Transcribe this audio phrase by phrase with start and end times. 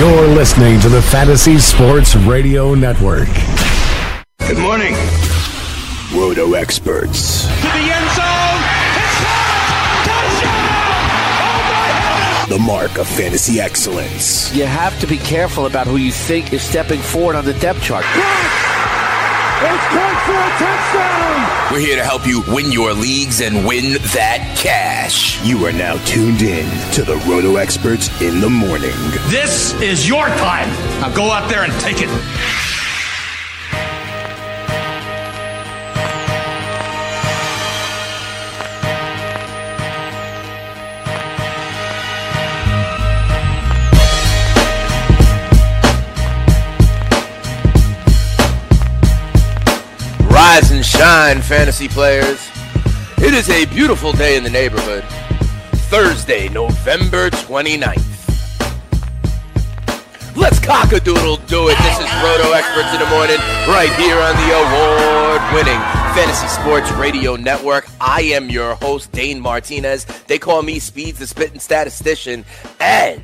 [0.00, 3.28] You're listening to the Fantasy Sports Radio Network.
[4.38, 4.94] Good morning.
[6.14, 7.42] Roto experts.
[7.42, 8.62] To the end zone.
[12.42, 14.56] Oh the mark of fantasy excellence.
[14.56, 17.82] You have to be careful about who you think is stepping forward on the depth
[17.82, 18.06] chart.
[19.62, 21.70] It's caught for a touchdown.
[21.70, 25.38] We're here to help you win your leagues and win that cash.
[25.44, 28.96] You are now tuned in to the Roto Experts in the morning.
[29.28, 30.70] This is your time.
[31.02, 32.08] Now go out there and take it.
[50.60, 52.50] Rise and shine, fantasy players.
[53.16, 55.04] It is a beautiful day in the neighborhood.
[55.88, 57.96] Thursday, November 29th.
[60.36, 61.78] Let's cock a doodle do it.
[61.78, 63.38] This is Roto Experts in the Morning,
[63.68, 65.80] right here on the award winning
[66.14, 67.88] Fantasy Sports Radio Network.
[67.98, 70.04] I am your host, Dane Martinez.
[70.26, 72.44] They call me Speeds the Spitting Statistician.
[72.80, 73.22] And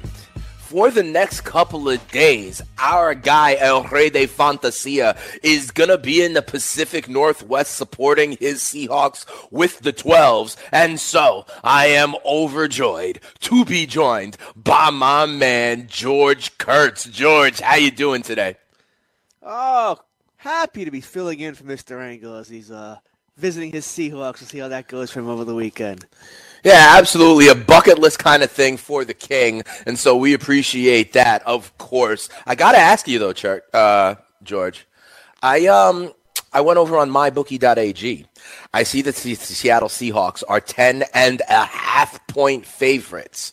[0.67, 6.25] for the next couple of days, our guy El Rey de Fantasia is gonna be
[6.25, 13.21] in the Pacific Northwest supporting his Seahawks with the 12s, and so I am overjoyed
[13.43, 17.05] to be joined by my man George Kurtz.
[17.05, 18.57] George, how you doing today?
[19.43, 20.01] Oh,
[20.35, 22.03] happy to be filling in for Mr.
[22.03, 22.97] Engel as he's uh,
[23.37, 26.07] visiting his Seahawks to see how that goes for him over the weekend.
[26.65, 27.49] Yeah, absolutely.
[27.49, 29.63] A bucket list kind of thing for the king.
[29.87, 32.29] And so we appreciate that, of course.
[32.47, 34.87] I got to ask you, though, Chart, uh, George.
[35.43, 36.13] I, um,
[36.53, 38.27] I went over on mybookie.ag.
[38.73, 43.53] I see that the Seattle Seahawks are 10 and a half point favorites.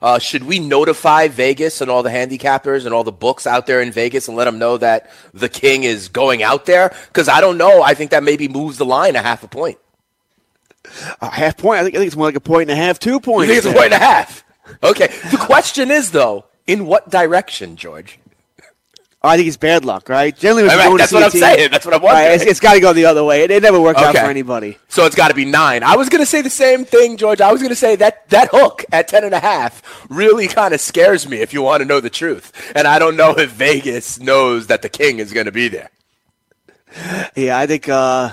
[0.00, 3.80] Uh, should we notify Vegas and all the handicappers and all the books out there
[3.80, 6.94] in Vegas and let them know that the king is going out there?
[7.06, 7.82] Because I don't know.
[7.82, 9.78] I think that maybe moves the line a half a point.
[11.20, 11.80] A half point?
[11.80, 13.48] I think, I think it's more like a point and a half, two points.
[13.48, 14.44] You think it's a point and a half?
[14.82, 15.08] Okay.
[15.30, 18.18] The question is, though, in what direction, George?
[19.22, 20.36] I think it's bad luck, right?
[20.36, 21.70] Generally, when All right, that's what I'm team- saying.
[21.70, 23.42] That's what I'm Right, it's, it's got to go the other way.
[23.42, 24.76] It, it never works out for anybody.
[24.88, 25.82] So it's got to be nine.
[25.82, 27.40] I was going to say the same thing, George.
[27.40, 30.74] I was going to say that that hook at ten and a half really kind
[30.74, 32.52] of scares me if you want to know the truth.
[32.76, 35.88] And I don't know if Vegas knows that the king is going to be there.
[37.34, 38.30] Yeah, I think uh,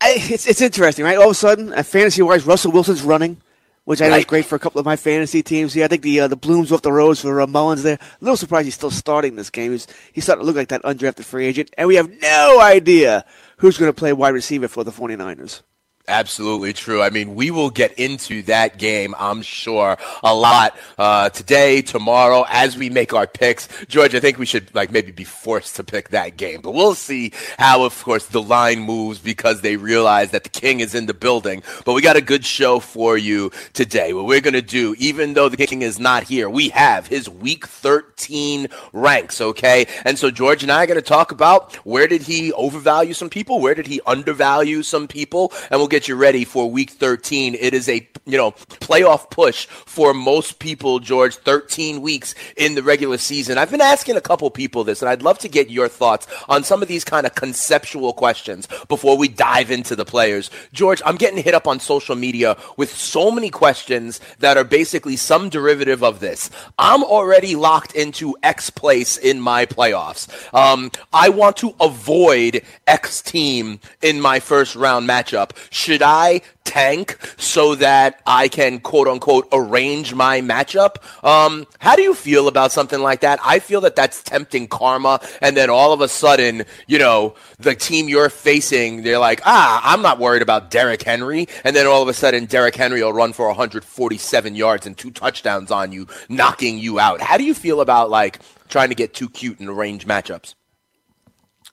[0.00, 1.16] I, it's it's interesting, right?
[1.16, 3.40] All of a sudden, fantasy wise, Russell Wilson's running,
[3.84, 5.74] which I know is great for a couple of my fantasy teams.
[5.74, 7.98] Yeah, I think the uh, the blooms off the rose for uh, Mullens there.
[8.00, 9.72] A little surprised he's still starting this game.
[9.72, 13.24] He's he's starting to look like that undrafted free agent, and we have no idea
[13.58, 15.62] who's going to play wide receiver for the 49ers.
[16.08, 17.02] Absolutely true.
[17.02, 22.44] I mean, we will get into that game, I'm sure, a lot uh, today, tomorrow,
[22.48, 23.68] as we make our picks.
[23.88, 26.94] George, I think we should like maybe be forced to pick that game, but we'll
[26.94, 31.06] see how, of course, the line moves because they realize that the king is in
[31.06, 31.64] the building.
[31.84, 34.12] But we got a good show for you today.
[34.12, 37.66] What we're to do, even though the king is not here, we have his week
[37.66, 39.86] 13 ranks, okay?
[40.04, 43.60] And so George and I are to talk about where did he overvalue some people,
[43.60, 47.56] where did he undervalue some people, and we'll get you ready for week 13.
[47.58, 52.82] It is a, you know, playoff push for most people, George, 13 weeks in the
[52.82, 53.56] regular season.
[53.56, 56.64] I've been asking a couple people this, and I'd love to get your thoughts on
[56.64, 60.50] some of these kind of conceptual questions before we dive into the players.
[60.72, 65.16] George, I'm getting hit up on social media with so many questions that are basically
[65.16, 66.50] some derivative of this.
[66.78, 70.28] I'm already locked into X place in my playoffs.
[70.54, 75.52] Um, I want to avoid X team in my first round matchup.
[75.86, 80.96] Should I tank so that I can quote unquote arrange my matchup?
[81.24, 83.38] Um, how do you feel about something like that?
[83.44, 87.76] I feel that that's tempting karma, and then all of a sudden, you know, the
[87.76, 92.02] team you're facing, they're like, ah, I'm not worried about Derrick Henry, and then all
[92.02, 96.08] of a sudden, Derrick Henry will run for 147 yards and two touchdowns on you,
[96.28, 97.20] knocking you out.
[97.20, 100.56] How do you feel about like trying to get too cute in arranged matchups?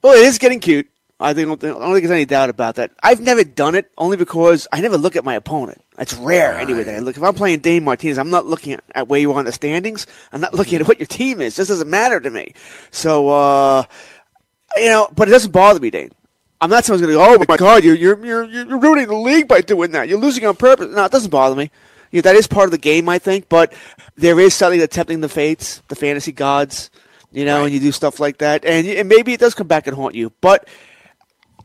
[0.03, 0.87] Well, it is getting cute.
[1.19, 2.91] I think I don't think there's any doubt about that.
[3.01, 5.81] I've never done it only because I never look at my opponent.
[5.97, 6.83] It's rare anyway.
[6.83, 9.31] That I look if I'm playing Dane Martinez, I'm not looking at, at where you
[9.31, 10.05] are in the standings.
[10.31, 11.55] I'm not looking at what your team is.
[11.55, 12.53] This doesn't matter to me.
[12.91, 13.83] So, uh,
[14.75, 16.11] you know, but it doesn't bother me, Dane.
[16.59, 19.15] I'm not someone's going to go, oh my God, you're, you're, you're, you're ruining the
[19.15, 20.07] league by doing that.
[20.07, 20.93] You're losing on purpose.
[20.93, 21.69] No, it doesn't bother me.
[22.11, 23.73] You know, that is part of the game, I think, but
[24.15, 26.89] there is something that's tempting the fates, the fantasy gods,
[27.31, 27.65] you know, Right.
[27.65, 28.63] and you do stuff like that.
[28.65, 30.31] And, and maybe it does come back and haunt you.
[30.41, 30.67] But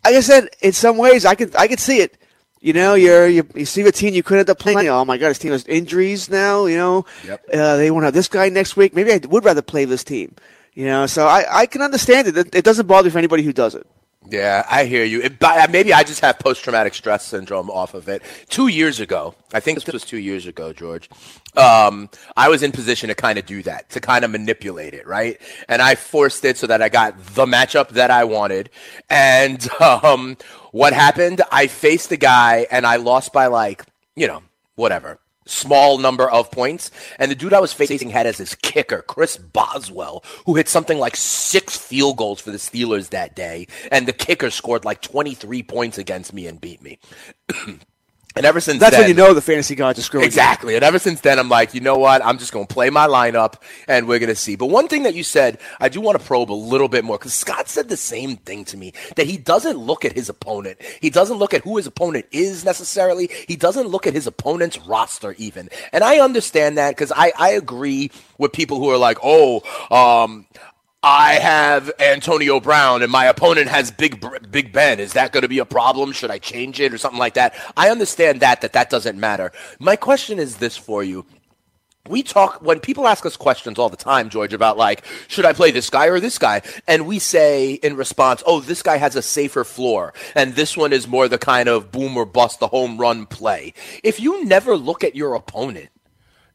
[0.05, 2.17] like I said, in some ways, I could I could see it.
[2.61, 4.89] You know, you're, you you see a team you couldn't end up playing.
[4.89, 6.67] Oh my God, this team has injuries now.
[6.67, 7.45] You know, Yep.
[7.55, 8.95] uh, they won't have this guy next week.
[8.95, 10.35] Maybe I would rather play this team.
[10.75, 12.37] You know, so I, I can understand it.
[12.37, 12.55] it.
[12.55, 13.87] It doesn't bother me for anybody who does it.
[14.26, 15.23] Yeah, I hear you.
[15.23, 18.23] It, but maybe I just have post traumatic stress syndrome off of it.
[18.49, 21.09] Two years ago, I think this was two years ago, George.
[21.56, 25.06] Um, I was in position to kind of do that, to kind of manipulate it,
[25.06, 25.41] right?
[25.69, 28.70] And I forced it so that I got the matchup that I wanted.
[29.09, 30.37] And um,
[30.73, 31.41] what happened?
[31.50, 34.43] I faced the guy, and I lost by like, you know,
[34.75, 35.19] whatever
[35.49, 36.91] small number of points.
[37.19, 40.99] And the dude I was facing had as his kicker, Chris Boswell, who hit something
[40.99, 43.67] like six field goals for the Steelers that day.
[43.91, 46.99] And the kicker scored like 23 points against me and beat me.
[48.38, 50.23] and ever since That's then, when you know the fantasy gods are screwing.
[50.23, 50.26] you.
[50.26, 50.76] Exactly.
[50.76, 52.25] And ever since then, I'm like, you know what?
[52.25, 53.55] I'm just going to play my lineup
[53.88, 54.56] and we're going to see.
[54.56, 57.19] But one thing that you said, I do want to probe a little bit more
[57.19, 60.81] because Scott said the same thing to me that he doesn't look at his opponent.
[61.00, 63.29] He doesn't look at who his opponent is necessarily.
[63.46, 65.69] He doesn't look at his opponent's roster even.
[65.93, 70.46] And I understand that because I, I agree with people who are like, oh, um,
[71.03, 74.99] I have Antonio Brown and my opponent has Big Big Ben.
[74.99, 76.11] Is that going to be a problem?
[76.11, 77.55] Should I change it or something like that?
[77.77, 79.53] I understand that that that doesn't matter.
[79.79, 81.25] My question is this for you.
[82.09, 85.53] We talk when people ask us questions all the time, George, about like, should I
[85.53, 86.62] play this guy or this guy?
[86.89, 90.93] And we say in response, oh, this guy has a safer floor, and this one
[90.93, 93.75] is more the kind of boom or bust, the home run play.
[94.03, 95.91] If you never look at your opponent,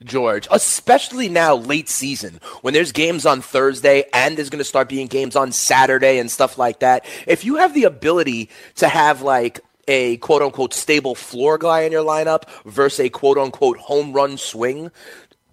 [0.04, 4.90] George, especially now late season when there's games on Thursday and there's going to start
[4.90, 7.06] being games on Saturday and stuff like that.
[7.28, 11.92] If you have the ability to have like a quote unquote stable floor guy in
[11.92, 14.92] your lineup versus a quote unquote home run swing,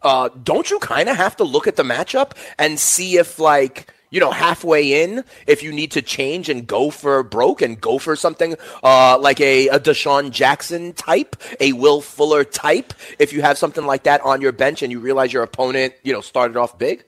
[0.03, 3.93] uh, don't you kind of have to look at the matchup and see if like
[4.11, 7.99] you know halfway in if you need to change and go for broke and go
[7.99, 13.43] for something uh, like a, a DeSean Jackson type, a Will Fuller type, if you
[13.43, 16.57] have something like that on your bench and you realize your opponent you know started
[16.57, 17.05] off big.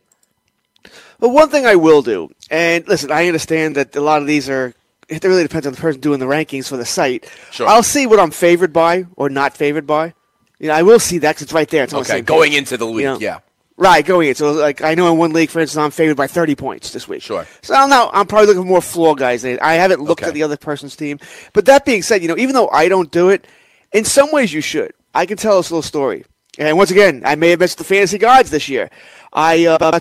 [1.21, 4.49] But one thing I will do, and listen, I understand that a lot of these
[4.49, 4.75] are.
[5.09, 7.29] It really depends on the person doing the rankings for the site.
[7.51, 7.69] Sure.
[7.69, 10.15] I'll see what I'm favored by or not favored by.
[10.59, 11.85] You know, I will see that because it's right there.
[11.85, 12.59] It's Okay, going page.
[12.59, 13.19] into the week, You know?
[13.19, 13.41] yeah.
[13.83, 14.35] Right, going in.
[14.37, 17.09] So, like, I know in one league, for instance, I'm favored by 30 points this
[17.09, 17.21] week.
[17.21, 17.45] Sure.
[17.63, 19.45] So, I'm now I'm probably looking for more floor guys.
[19.45, 20.29] I haven't looked Okay.
[20.29, 21.19] at the other person's team.
[21.53, 23.45] But that being said, you know, even though I don't do it,
[23.93, 24.93] in some ways you should.
[25.15, 26.25] I can tell this little story.
[26.59, 28.89] And once again, I may have missed the fantasy gods this year.
[29.33, 29.99] I, uh, I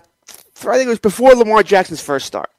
[0.78, 2.52] think it was before Lamar Jackson's first start.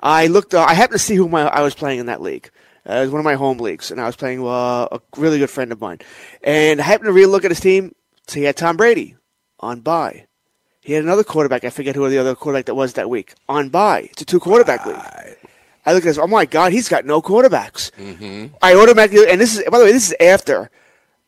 [0.00, 0.54] I looked.
[0.54, 2.50] Uh, I happened to see who my, I was playing in that league.
[2.88, 5.38] Uh, it was one of my home leagues, and I was playing uh, a really
[5.38, 5.98] good friend of mine.
[6.42, 7.94] And I happened to really look at his team.
[8.26, 9.16] So he had Tom Brady
[9.60, 10.25] on bye.
[10.86, 11.64] He had another quarterback.
[11.64, 14.08] I forget who the other quarterback that was that week on bye.
[14.12, 14.96] It's a two quarterback league.
[15.84, 16.16] I look at this.
[16.16, 17.90] Oh my God, he's got no quarterbacks.
[17.98, 18.54] Mm-hmm.
[18.62, 20.70] I automatically, and this is by the way, this is after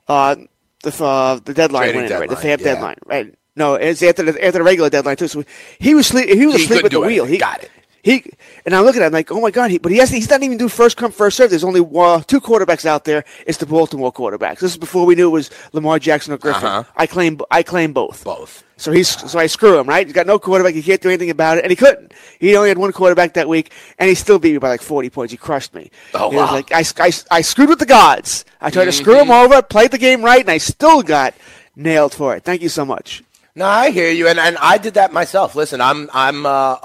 [0.06, 0.36] uh,
[0.84, 2.30] the uh, the deadline Trading went in, right?
[2.30, 2.64] The FAB yeah.
[2.64, 3.34] deadline, right?
[3.56, 5.26] No, it's after the, after the regular deadline too.
[5.26, 5.42] So
[5.80, 7.24] he was sleep, he was He asleep at the wheel.
[7.24, 7.70] He Got it.
[8.08, 8.24] He
[8.64, 10.42] and I'm looking at him like, oh my god, he, but he has he's not
[10.42, 11.50] even do first come first serve.
[11.50, 13.22] There's only uh, two quarterbacks out there.
[13.46, 14.60] It's the Baltimore quarterbacks.
[14.60, 16.64] This is before we knew it was Lamar Jackson or Griffin.
[16.64, 16.84] Uh-huh.
[16.96, 18.24] I claim I claim both.
[18.24, 18.64] Both.
[18.78, 20.06] So he's so I screw him right.
[20.06, 20.72] He's got no quarterback.
[20.72, 22.14] He can't do anything about it, and he couldn't.
[22.40, 25.10] He only had one quarterback that week, and he still beat me by like 40
[25.10, 25.32] points.
[25.32, 25.90] He crushed me.
[26.14, 26.52] Oh, wow.
[26.52, 28.46] Like I, I, I screwed with the gods.
[28.60, 29.52] I tried to screw him Mm-hmm.
[29.52, 31.34] over, played the game right, and I still got
[31.76, 32.44] nailed for it.
[32.44, 33.22] Thank you so much.
[33.54, 35.54] No, I hear you, and, and I did that myself.
[35.56, 36.76] Listen, I'm I'm uh,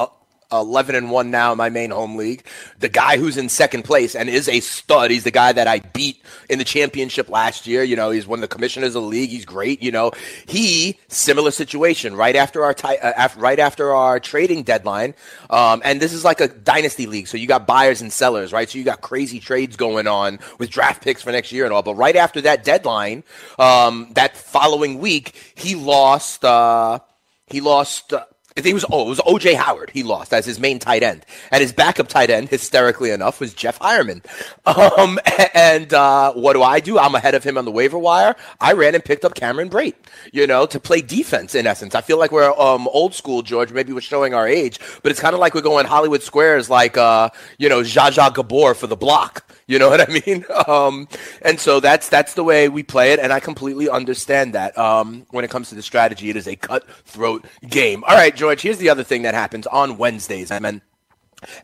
[0.59, 2.45] 11 and 1 now in my main home league.
[2.79, 5.79] The guy who's in second place and is a stud, he's the guy that I
[5.79, 7.83] beat in the championship last year.
[7.83, 9.29] You know, he's one of the commissioners of the league.
[9.29, 9.81] He's great.
[9.81, 10.11] You know,
[10.47, 15.13] he, similar situation right after our, uh, right after our trading deadline.
[15.49, 17.27] Um, and this is like a dynasty league.
[17.27, 18.69] So you got buyers and sellers, right?
[18.69, 21.83] So you got crazy trades going on with draft picks for next year and all.
[21.83, 23.23] But right after that deadline,
[23.59, 26.99] um, that following week, he lost, uh,
[27.47, 29.89] he lost, uh, I think it was oh, it was OJ Howard.
[29.89, 33.53] He lost as his main tight end, and his backup tight end, hysterically enough, was
[33.53, 34.23] Jeff Heuerman.
[34.65, 35.19] Um,
[35.53, 36.97] and uh, what do I do?
[36.97, 38.35] I'm ahead of him on the waiver wire.
[38.59, 39.95] I ran and picked up Cameron Brate,
[40.31, 41.53] you know, to play defense.
[41.53, 43.71] In essence, I feel like we're um, old school, George.
[43.71, 46.97] Maybe we're showing our age, but it's kind of like we're going Hollywood Squares, like
[46.97, 49.45] uh, you know, Zsa Zsa Gabor for the block.
[49.67, 50.45] You know what I mean?
[50.67, 51.07] Um,
[51.41, 54.77] and so that's that's the way we play it, and I completely understand that.
[54.77, 58.03] Um, when it comes to the strategy, it is a cutthroat game.
[58.05, 58.61] All right, George.
[58.61, 60.51] Here's the other thing that happens on Wednesdays.
[60.51, 60.81] I mean.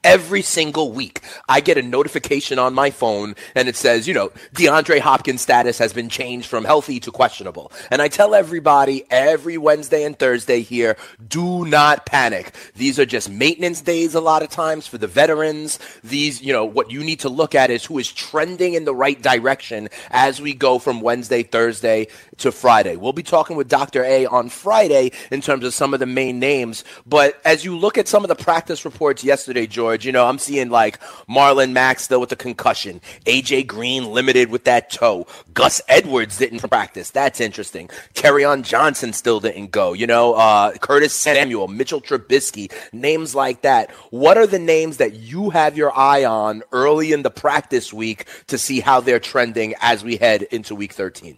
[0.03, 4.29] Every single week, I get a notification on my phone and it says, you know,
[4.55, 7.71] DeAndre Hopkins' status has been changed from healthy to questionable.
[7.91, 12.55] And I tell everybody every Wednesday and Thursday here, do not panic.
[12.75, 15.79] These are just maintenance days a lot of times for the veterans.
[16.03, 18.95] These, you know, what you need to look at is who is trending in the
[18.95, 22.07] right direction as we go from Wednesday, Thursday
[22.37, 22.95] to Friday.
[22.95, 24.03] We'll be talking with Dr.
[24.03, 26.83] A on Friday in terms of some of the main names.
[27.05, 30.05] But as you look at some of the practice reports yesterday, George.
[30.05, 30.99] You know, I'm seeing like
[31.29, 36.67] Marlon Mack still with the concussion, AJ Green limited with that toe, Gus Edwards didn't
[36.69, 37.11] practice.
[37.11, 37.89] That's interesting.
[38.15, 39.93] Kerryon Johnson still didn't go.
[39.93, 43.91] You know, uh, Curtis Samuel, Mitchell Trubisky, names like that.
[44.11, 48.25] What are the names that you have your eye on early in the practice week
[48.47, 51.37] to see how they're trending as we head into week 13?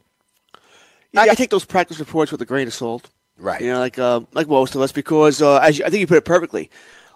[1.14, 3.10] Yeah, I take those practice reports with a grain of salt.
[3.38, 3.62] Right.
[3.62, 6.08] You know, like uh, like most of us, because uh, as you, I think you
[6.08, 6.70] put it perfectly.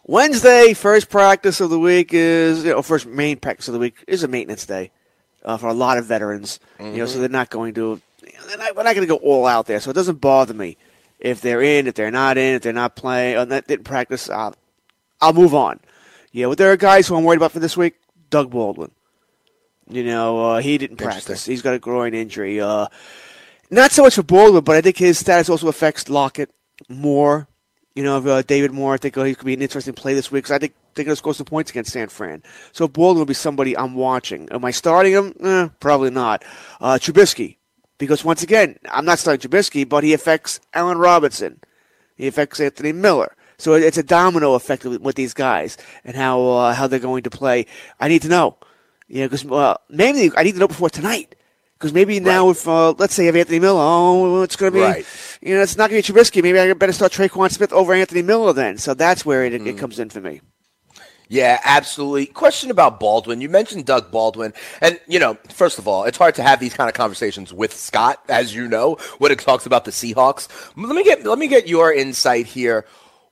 [0.07, 4.03] Wednesday, first practice of the week is, you know, first main practice of the week
[4.07, 4.91] is a maintenance day
[5.43, 6.59] uh, for a lot of veterans.
[6.79, 6.91] Mm-hmm.
[6.93, 7.99] You know, so they're not going to,
[8.47, 9.79] they're not, we're not going to go all out there.
[9.79, 10.77] So it doesn't bother me
[11.19, 14.29] if they're in, if they're not in, if they're not playing, or that didn't practice.
[14.29, 14.55] I'll,
[15.21, 15.79] I'll move on.
[16.31, 17.95] Yeah, but there are guys who I'm worried about for this week.
[18.29, 18.91] Doug Baldwin.
[19.89, 21.45] You know, uh, he didn't practice.
[21.45, 22.59] He's got a groin injury.
[22.59, 22.87] Uh,
[23.71, 26.51] not so much for Baldwin, but I think his status also affects Lockett
[26.89, 27.47] more
[27.95, 30.29] you know, uh, David Moore, I think uh, he could be an interesting play this
[30.29, 32.43] week because I think they're going to score some points against San Fran.
[32.73, 34.49] So Baldwin will be somebody I'm watching.
[34.51, 35.33] Am I starting him?
[35.41, 36.43] Eh, probably not.
[36.81, 37.55] Uh, Trubisky,
[37.97, 41.61] because once again, I'm not starting Trubisky, but he affects Allen Robinson.
[42.15, 43.35] He affects Anthony Miller.
[43.57, 47.29] So it's a domino effect with these guys and how uh, how they're going to
[47.29, 47.65] play.
[48.01, 48.57] I need to know,
[49.07, 51.35] you know, because uh, mainly I need to know before tonight.
[51.77, 52.55] Because maybe now, right.
[52.55, 55.05] if uh, let's say if Anthony Miller, oh, it's going to be, right.
[55.41, 56.41] you know, it's not going to be Trubisky.
[56.41, 58.77] Maybe I better start Tre'Quan Smith over Anthony Miller then.
[58.77, 59.67] So that's where it, mm.
[59.67, 60.41] it comes in for me.
[61.27, 62.27] Yeah, absolutely.
[62.27, 63.41] Question about Baldwin.
[63.41, 64.53] You mentioned Doug Baldwin.
[64.81, 67.75] And, you know, first of all, it's hard to have these kind of conversations with
[67.75, 70.47] Scott, as you know, when it talks about the Seahawks.
[70.77, 72.85] Let me get let me get your insight here.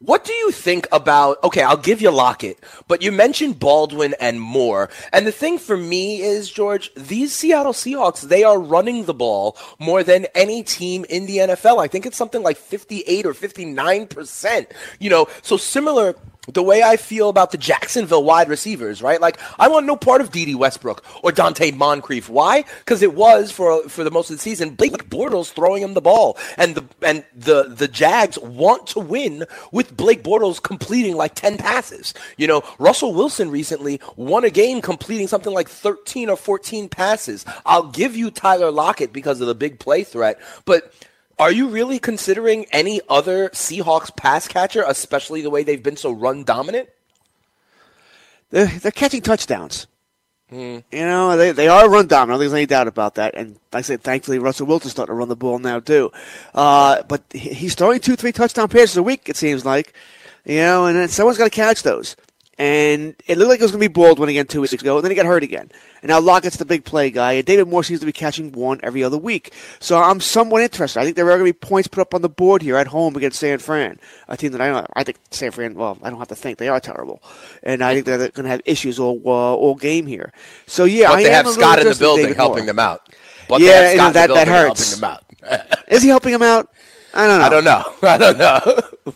[0.06, 1.42] What do you think about?
[1.46, 4.90] Okay, I'll give you Lockett, but you mentioned Baldwin and Moore.
[5.14, 9.58] And the thing for me is, George, these Seattle Seahawks, they are running the ball
[9.80, 11.82] more than any team in the NFL.
[11.82, 14.72] I think it's something like 58 or 59%.
[15.00, 19.22] You know, so similar the way I feel about the Jacksonville wide receivers, right?
[19.22, 22.30] Like I want no part of Dede Westbrook or Donte Moncrief.
[22.30, 22.66] Why?
[22.80, 26.02] Because it was for for the most of the season Blake Bortles throwing him the
[26.02, 31.36] ball, and the and the the Jags want to win with Blake Bortles completing like
[31.36, 32.14] ten passes.
[32.38, 37.46] You know, Russell Wilson recently won a game completing something like thirteen or fourteen passes.
[37.66, 40.94] I'll give you Tyler Lockett because of the big play threat, but
[41.40, 46.12] are you really considering any other Seahawks pass catcher, especially the way they've been so
[46.12, 46.90] run dominant?
[48.52, 49.88] They're, they're catching touchdowns.
[50.52, 50.84] Mm.
[50.92, 52.40] You know, they, they are run dominant.
[52.40, 53.34] There's any doubt about that.
[53.36, 56.12] And like I said, thankfully, Russell Wilson's starting to run the ball now, too.
[56.54, 59.94] Uh, but he's throwing two, three touchdown passes a week, it seems like.
[60.46, 62.16] You know, and then someone's got to catch those.
[62.60, 65.04] And it looked like it was going to be Baldwin again two weeks ago, and
[65.04, 65.72] then he got hurt again.
[66.04, 68.80] And now Lockett's the big play guy, and David Moore seems to be catching one
[68.84, 69.54] every other week.
[69.80, 71.00] So I'm somewhat interested.
[71.00, 72.88] I think there are going to be points put up on the board here at
[72.88, 74.86] home against San Fran, a team that I don't.
[74.94, 75.74] I think San Fran.
[75.74, 77.24] Well, I don't have to think they are terrible,
[77.64, 80.32] and I think they're going to have issues all uh, all game here.
[80.68, 83.10] So yeah, but I they have Scott in the building helping them out.
[83.50, 85.02] But yeah, that that hurts.
[85.88, 86.70] Is he helping him out?
[87.14, 87.94] I don't know.
[88.04, 88.62] I don't know.
[88.62, 89.14] I don't know.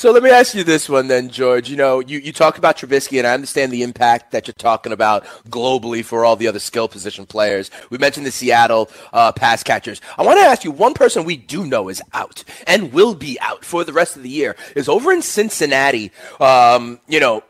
[0.00, 1.68] So let me ask you this one then, George.
[1.68, 4.92] You know, you, you talk about Trubisky, and I understand the impact that you're talking
[4.92, 7.70] about globally for all the other skill position players.
[7.90, 10.00] We mentioned the Seattle uh, pass catchers.
[10.16, 13.38] I want to ask you one person we do know is out and will be
[13.42, 16.12] out for the rest of the year is over in Cincinnati.
[16.40, 17.44] Um, you know,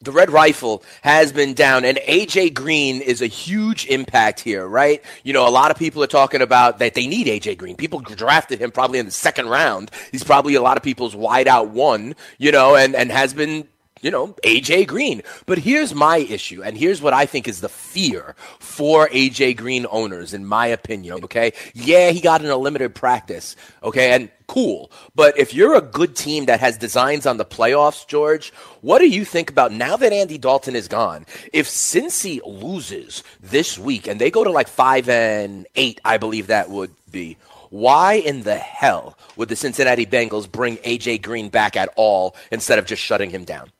[0.00, 5.02] the red rifle has been down and AJ Green is a huge impact here, right?
[5.24, 7.74] You know, a lot of people are talking about that they need AJ Green.
[7.74, 9.90] People drafted him probably in the second round.
[10.12, 13.66] He's probably a lot of people's wide out one, you know, and, and has been
[14.00, 15.22] you know, AJ Green.
[15.46, 19.86] But here's my issue, and here's what I think is the fear for AJ Green
[19.90, 21.24] owners, in my opinion.
[21.24, 21.52] Okay.
[21.74, 23.56] Yeah, he got in a limited practice.
[23.82, 24.12] Okay.
[24.12, 24.90] And cool.
[25.14, 28.50] But if you're a good team that has designs on the playoffs, George,
[28.80, 31.26] what do you think about now that Andy Dalton is gone?
[31.52, 36.48] If Cincy loses this week and they go to like five and eight, I believe
[36.48, 37.36] that would be.
[37.70, 42.78] Why in the hell would the Cincinnati Bengals bring AJ Green back at all instead
[42.78, 43.70] of just shutting him down?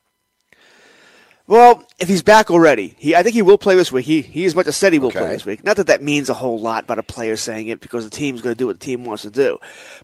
[1.49, 4.05] Well, if he's back already, he I think he will play this week.
[4.05, 5.19] He he as much as said he will Okay.
[5.19, 5.65] play this week.
[5.65, 8.43] Not that that means a whole lot about a player saying it because the team's
[8.43, 9.59] going to do what the team wants to do.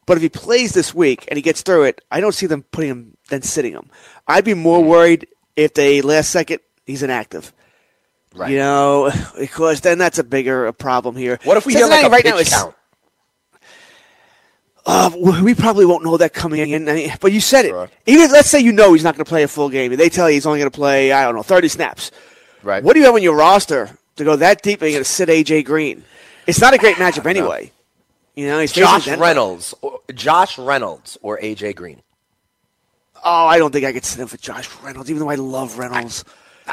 [0.07, 2.63] But if he plays this week and he gets through it, I don't see them
[2.73, 3.91] putting him then sitting him.
[4.27, 7.53] I'd be more worried if they last second he's inactive.
[8.35, 8.51] Right.
[8.51, 11.39] You know, because then that's a bigger problem here.
[11.45, 12.75] What if we hear like a right pitch now count?
[14.87, 15.11] Uh,
[15.43, 16.89] we probably won't know that coming in.
[16.89, 17.85] I mean, but you said Sure.
[17.85, 17.91] it.
[18.07, 20.11] Even let's say you know he's not going to play a full game, and they
[20.11, 22.11] tell you he's only going to play, I don't know, thirty snaps.
[22.63, 22.83] Right.
[22.85, 25.11] What do you have on your roster to go that deep and you're going to
[25.11, 26.05] sit AJ Green?
[26.47, 27.73] It's not a great matchup anyway.
[28.35, 32.03] You know, he's Josh Reynolds, or, Josh Reynolds, or AJ Green.
[33.25, 35.79] Oh, I don't think I could sit him for Josh Reynolds, even though I love
[35.79, 36.25] Reynolds.
[36.27, 36.31] I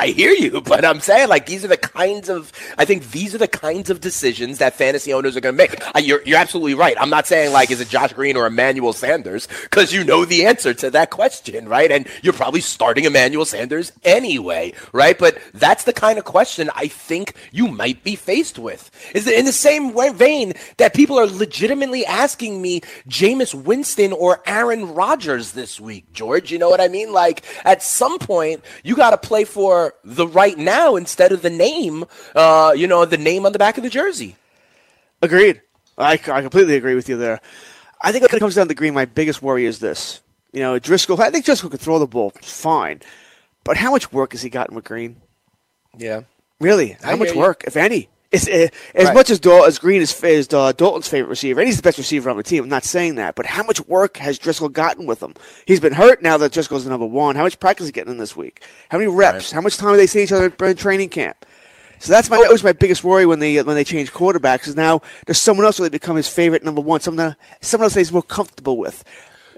[0.07, 3.37] hear you, but I'm saying like these are the kinds of I think these are
[3.37, 5.81] the kinds of decisions that fantasy owners are going to make.
[5.95, 6.95] I, you're you're absolutely right.
[6.99, 10.45] I'm not saying like is it Josh Green or Emmanuel Sanders because you know the
[10.45, 11.91] answer to that question, right?
[11.91, 15.17] And you're probably starting Emmanuel Sanders anyway, right?
[15.17, 18.89] But that's the kind of question I think you might be faced with.
[19.13, 24.41] Is it in the same vein that people are legitimately asking me Jameis Winston or
[24.45, 26.51] Aaron Rodgers this week, George?
[26.51, 27.11] You know what I mean?
[27.11, 31.49] Like at some point you got to play for the right now instead of the
[31.49, 34.35] name, uh, you know, the name on the back of the jersey.
[35.21, 35.61] Agreed.
[35.97, 37.39] I, I completely agree with you there.
[38.01, 40.21] I think when it comes down to Green, my biggest worry is this.
[40.51, 43.01] You know, Driskel, I think Driskel could throw the ball fine,
[43.63, 45.21] but how much work has he gotten with Green?
[45.97, 46.21] Yeah.
[46.59, 47.41] Really, how I much hear you.
[47.41, 48.09] work, if any?
[48.31, 49.13] It's, uh, as Right.
[49.13, 51.97] much as Dal- as Green is, is uh, Dalton's favorite receiver, and he's the best
[51.97, 52.63] receiver on the team.
[52.63, 55.33] I'm not saying that, but how much work has Driskel gotten with him?
[55.65, 57.35] He's been hurt now that Driskel's the number one.
[57.35, 58.63] How much practice is he getting in this week?
[58.89, 59.51] How many reps?
[59.51, 61.45] How much time do they see each other in training camp?
[61.99, 64.67] So that's my that was my biggest worry when they when they changed quarterbacks.
[64.67, 67.93] Is now there's someone else who they become his favorite number one, someone someone else
[67.93, 69.03] that he's more comfortable with.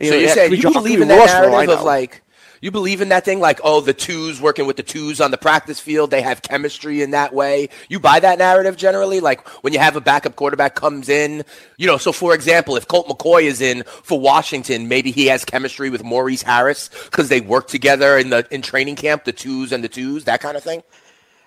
[0.02, 1.86] You so know, you yeah, saying you believe in that lost for I narrative of
[1.86, 2.23] like
[2.64, 5.38] you believe in that thing like oh the twos working with the twos on the
[5.38, 9.74] practice field they have chemistry in that way you buy that narrative generally like when
[9.74, 11.44] you have a backup quarterback comes in
[11.78, 15.44] you know so for example if Colt McCoy is in for Washington maybe he has
[15.44, 19.74] chemistry with Maurice Harris because they work together in the in training camp the twos
[19.74, 20.82] and the twos that kind of thing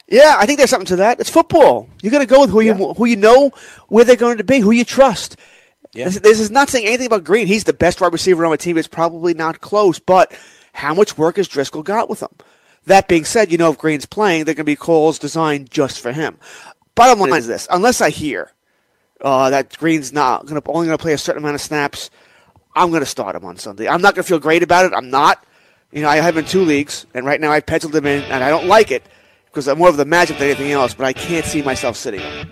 [0.08, 1.18] Yeah, I think there's something to that.
[1.18, 1.88] It's football.
[2.02, 3.52] You're going to go with who you who you know
[3.88, 5.36] where they're going to be, who you trust.
[5.92, 6.04] Yeah.
[6.04, 7.46] This, this is not saying anything about Green.
[7.46, 8.76] He's the best wide receiver on my team.
[8.76, 10.32] It's probably not close, but
[10.76, 12.28] how much work has Driskel got with him?
[12.84, 15.70] That being said, you know if Green's playing, there are going to be calls designed
[15.70, 16.38] just for him.
[16.94, 18.52] Bottom line is this: unless I hear
[19.20, 22.10] uh, that Green's not to only going to play a certain amount of snaps,
[22.74, 23.88] I'm going to start him on Sunday.
[23.88, 24.92] I'm not going to feel great about it.
[24.94, 25.44] I'm not.
[25.92, 28.22] You know, I have him in two leagues, and right now I've penciled him in,
[28.24, 29.02] and I don't like it
[29.46, 30.94] because I'm more of the magic than anything else.
[30.94, 32.50] But I can't see myself sitting him.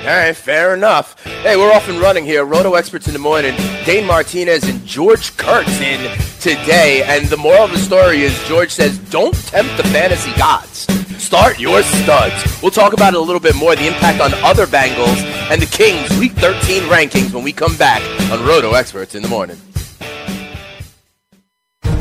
[0.00, 1.22] All right, fair enough.
[1.24, 2.46] Hey, we're off and running here.
[2.46, 3.54] Roto Experts in the morning.
[3.84, 7.02] Dane Martinez and George Kurtz in today.
[7.04, 10.86] And the moral of the story is George says, don't tempt the fantasy gods.
[11.22, 12.62] Start your studs.
[12.62, 15.66] We'll talk about it a little bit more, the impact on other Bengals and the
[15.66, 18.00] Kings Week 13 rankings when we come back
[18.32, 19.58] on Roto Experts in the morning.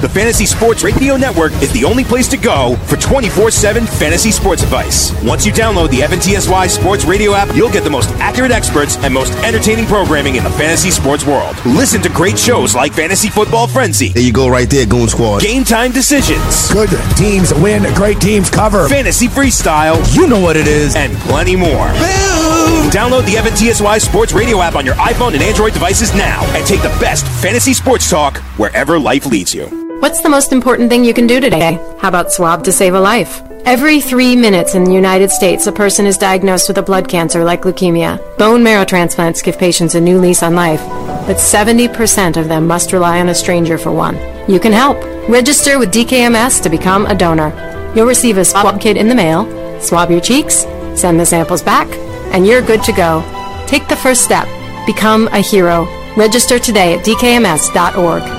[0.02, 4.32] The Fantasy Sports Radio Network is the only place to go for 24 7 fantasy
[4.32, 5.12] sports advice.
[5.24, 9.14] Once you download the FNTSY Sports Radio app, you'll get the most accurate experts and
[9.14, 11.54] most entertaining programming in the fantasy sports world.
[11.66, 15.42] Listen to great shows like Fantasy Football Frenzy, There you go, right there, Goon Squad.
[15.42, 18.88] Game Time Decisions, Good teams win, great teams cover.
[18.88, 20.96] Fantasy Freestyle, You know what it is.
[20.96, 21.88] and plenty more.
[22.90, 26.82] Download the FNTSY Sports Radio app on your iPhone and Android devices now and take
[26.84, 29.89] the best fantasy sports talk wherever life leads you.
[30.00, 31.74] What's the most important thing you can do today?
[32.00, 33.42] How about swab to save a life?
[33.66, 37.44] Every three minutes in the United States, a person is diagnosed with a blood cancer
[37.44, 38.18] like leukemia.
[38.38, 40.80] Bone marrow transplants give patients a new lease on life,
[41.28, 44.16] but 70% of them must rely on a stranger for one.
[44.50, 44.98] You can help.
[45.28, 47.52] Register with DKMS to become a donor.
[47.94, 49.44] You'll receive a swab kit in the mail,
[49.82, 51.90] swab your cheeks, send the samples back,
[52.34, 53.22] and you're good to go.
[53.68, 54.48] Take the first step.
[54.86, 55.84] Become a hero.
[56.16, 58.39] Register today at dkms.org.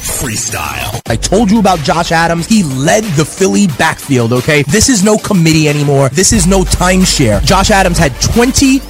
[0.00, 1.00] Freestyle.
[1.06, 2.46] I told you about Josh Adams.
[2.46, 4.62] He led the Philly backfield, okay?
[4.64, 6.08] This is no committee anymore.
[6.10, 7.42] This is no timeshare.
[7.44, 8.80] Josh Adams had 22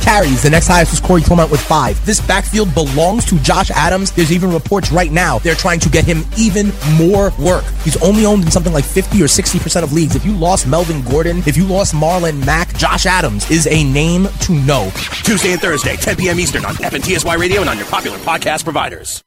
[0.00, 0.42] carries.
[0.42, 2.04] The next highest was Corey Clement with five.
[2.06, 4.12] This backfield belongs to Josh Adams.
[4.12, 7.64] There's even reports right now they're trying to get him even more work.
[7.84, 10.16] He's only owned in something like 50 or 60% of leagues.
[10.16, 14.28] If you lost Melvin Gordon, if you lost Marlon Mack, Josh Adams is a name
[14.40, 14.90] to know.
[15.24, 16.38] Tuesday and Thursday, 10 p.m.
[16.38, 19.22] Eastern on FNTSY Radio and on your popular podcast providers.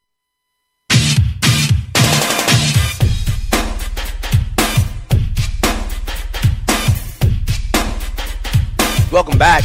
[9.16, 9.64] Welcome back.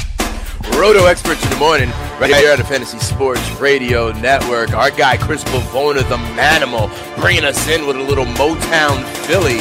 [0.77, 1.89] Roto Experts in the morning,
[2.21, 4.71] right here at the Fantasy Sports Radio Network.
[4.71, 9.59] Our guy Chris Pavona, the Manimal, bringing us in with a little Motown Philly.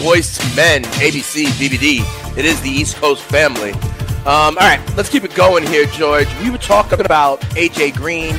[0.00, 2.38] Boys Men, ABC, BBD.
[2.38, 3.72] It is the East Coast family.
[3.72, 6.28] Um, all right, let's keep it going here, George.
[6.40, 8.36] We were talking about AJ Green,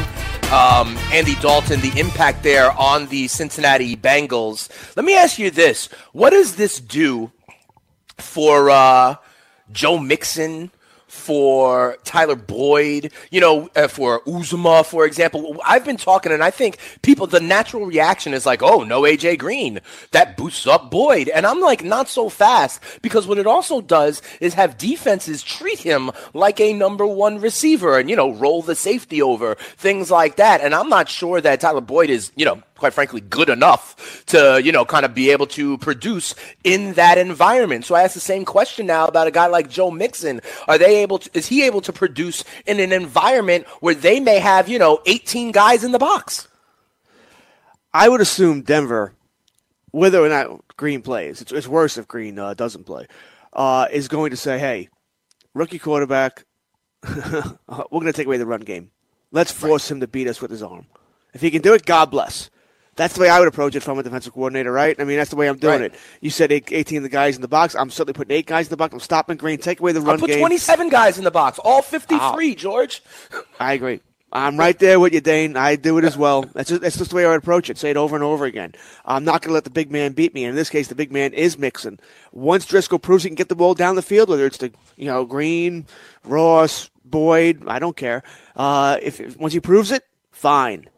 [0.49, 4.69] um, Andy Dalton, the impact there on the Cincinnati Bengals.
[4.95, 7.33] Let me ask you this: What does this do
[8.17, 8.69] for?
[8.69, 9.17] Uh,
[9.71, 10.71] Joe Mixon,
[11.09, 15.59] for Tyler Boyd, you know, uh, for Uzomah, for example.
[15.65, 19.39] I've been talking, and I think people, the natural reaction is like, oh, no AJ
[19.39, 19.81] Green.
[20.11, 21.27] That boosts up Boyd.
[21.29, 25.79] And I'm like, not so fast, because what it also does is have defenses treat
[25.79, 30.35] him like a number one receiver and, you know, roll the safety over, things like
[30.35, 30.61] that.
[30.61, 34.61] And I'm not sure that Tyler Boyd is, you know, quite frankly, good enough to,
[34.63, 37.85] you know, kind of be able to produce in that environment.
[37.85, 40.41] So I ask the same question now about a guy like Joe Mixon.
[40.67, 44.39] Are they able to, is he able to produce in an environment where they may
[44.39, 46.47] have, you know, 18 guys in the box?
[47.93, 49.13] I would assume Denver,
[49.91, 53.07] whether or not Green plays, it's, it's worse if Green uh, doesn't play,
[53.53, 54.89] uh, is going to say, hey,
[55.53, 56.45] rookie quarterback,
[57.03, 57.43] we're
[57.89, 58.91] going to take away the run game.
[59.31, 59.95] Let's force right.
[59.95, 60.87] him to beat us with his arm.
[61.33, 62.49] If he can do it, God bless.
[62.99, 64.93] That's the way I would approach it from a defensive coordinator, right?
[64.99, 65.93] I mean, that's the way I'm doing right.
[65.93, 65.99] it.
[66.19, 67.73] You said 18 of the guys in the box.
[67.73, 68.93] I'm certainly putting eight guys in the box.
[68.93, 69.57] I'm stopping Green.
[69.57, 70.39] Take away the run I'll put game.
[70.39, 71.59] 27 guys in the box.
[71.59, 73.01] All 53, George.
[73.57, 74.01] I agree.
[74.33, 75.55] I'm right there with you, Dane.
[75.55, 76.41] I do it as well.
[76.41, 77.77] That's just, that's just the way I would approach it.
[77.77, 78.75] Say it over and over again.
[79.05, 80.43] I'm not going to let the big man beat me.
[80.43, 82.01] And in this case, the big man is Mixon.
[82.33, 85.05] Once Driskel proves he can get the ball down the field, whether it's the you
[85.05, 85.85] know Green,
[86.25, 88.23] Ross, Boyd, I don't care.
[88.57, 90.89] Uh, if, if once he proves it, fine.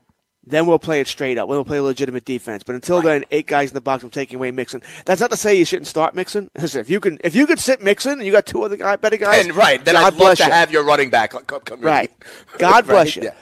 [0.43, 1.47] Then we'll play it straight up.
[1.47, 2.63] We'll play a legitimate defense.
[2.63, 3.03] But until right.
[3.03, 4.03] then, eight guys in the box.
[4.03, 4.81] I'm taking away Mixon.
[5.05, 6.49] That's not to say you shouldn't start Mixon.
[6.59, 8.95] Listen, if you can, if you could sit Mixon and you got two other guy,
[8.95, 10.51] better guys, and right, then God I'd love to you.
[10.51, 11.31] have your running back.
[11.31, 12.11] Come, come right.
[12.57, 13.15] God bless right.
[13.17, 13.23] you.
[13.23, 13.35] Yeah.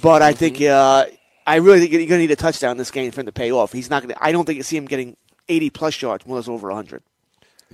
[0.00, 1.06] But I think uh,
[1.46, 3.50] I really think you're going to need a touchdown this game for him to pay
[3.50, 3.72] off.
[3.72, 4.24] He's not going to.
[4.24, 5.16] I don't think you see him getting
[5.48, 7.02] 80 plus yards more than over 100.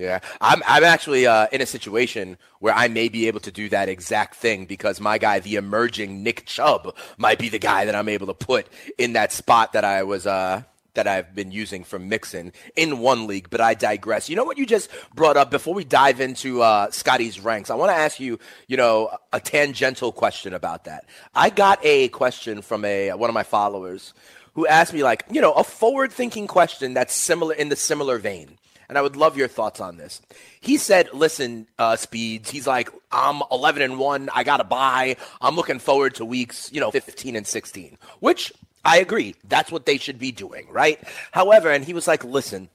[0.01, 3.69] Yeah, I'm I'm actually uh, in a situation where I may be able to do
[3.69, 7.95] that exact thing because my guy, the emerging Nick Chubb, might be the guy that
[7.95, 10.63] I'm able to put in that spot that I was uh,
[10.95, 13.51] that I've been using from Mixon in one league.
[13.51, 14.31] But I digress.
[14.31, 17.69] You know what you just brought up before we dive into uh, Scotty's ranks.
[17.69, 21.05] I want to ask you, you know, a tangential question about that.
[21.35, 24.15] I got a question from a one of my followers
[24.55, 28.57] who asked me like, you know, a forward-thinking question that's similar in the similar vein
[28.91, 30.21] and I would love your thoughts on this.
[30.61, 34.29] He said, "Listen, uh, Speeds." He's like, "I'm 11 and one.
[34.35, 35.17] I got to buy.
[35.41, 38.53] I'm looking forward to weeks, you know, 15 and 16." Which
[38.85, 39.37] I agree.
[39.45, 40.99] That's what they should be doing, right?
[41.31, 42.69] However, and he was like, "Listen,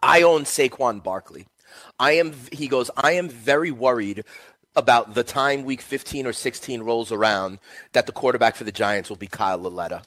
[0.00, 1.48] I own Saquon Barkley.
[1.98, 4.24] I am." He goes, "I am very worried."
[4.74, 7.58] About the time week 15 or 16 rolls around,
[7.92, 10.00] that the quarterback for the Giants will be Kyle Lauletta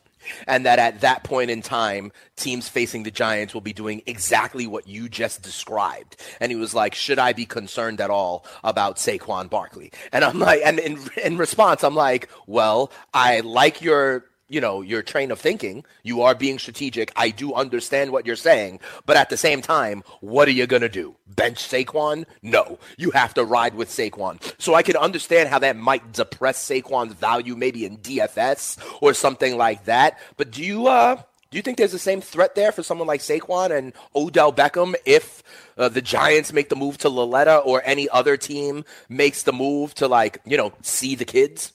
[0.48, 4.68] and that at that point in time, teams facing the Giants will be doing exactly
[4.68, 6.18] what you just described.
[6.40, 10.40] And he was like, "Should I be concerned at all about Saquon Barkley?" And I'm
[10.40, 15.32] like, and in, in response, I'm like, "Well, I like your." You know your train
[15.32, 15.86] of thinking.
[16.04, 17.12] You are being strategic.
[17.16, 20.90] I do understand what you're saying, but at the same time, what are you gonna
[20.90, 21.16] do?
[21.28, 22.26] Bench Saquon?
[22.42, 24.42] No, you have to ride with Saquon.
[24.58, 29.58] So I can understand how that might depress Saquon's value, maybe in DFS or something
[29.58, 30.20] like that.
[30.38, 33.22] But do you uh do you think there's the same threat there for someone like
[33.22, 35.42] Saquon and Odell Beckham if
[35.78, 39.94] uh, the Giants make the move to Lauletta or any other team makes the move
[39.96, 41.72] to like you know see the kids?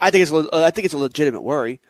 [0.00, 1.80] I think it's a, uh, think it's a legitimate worry.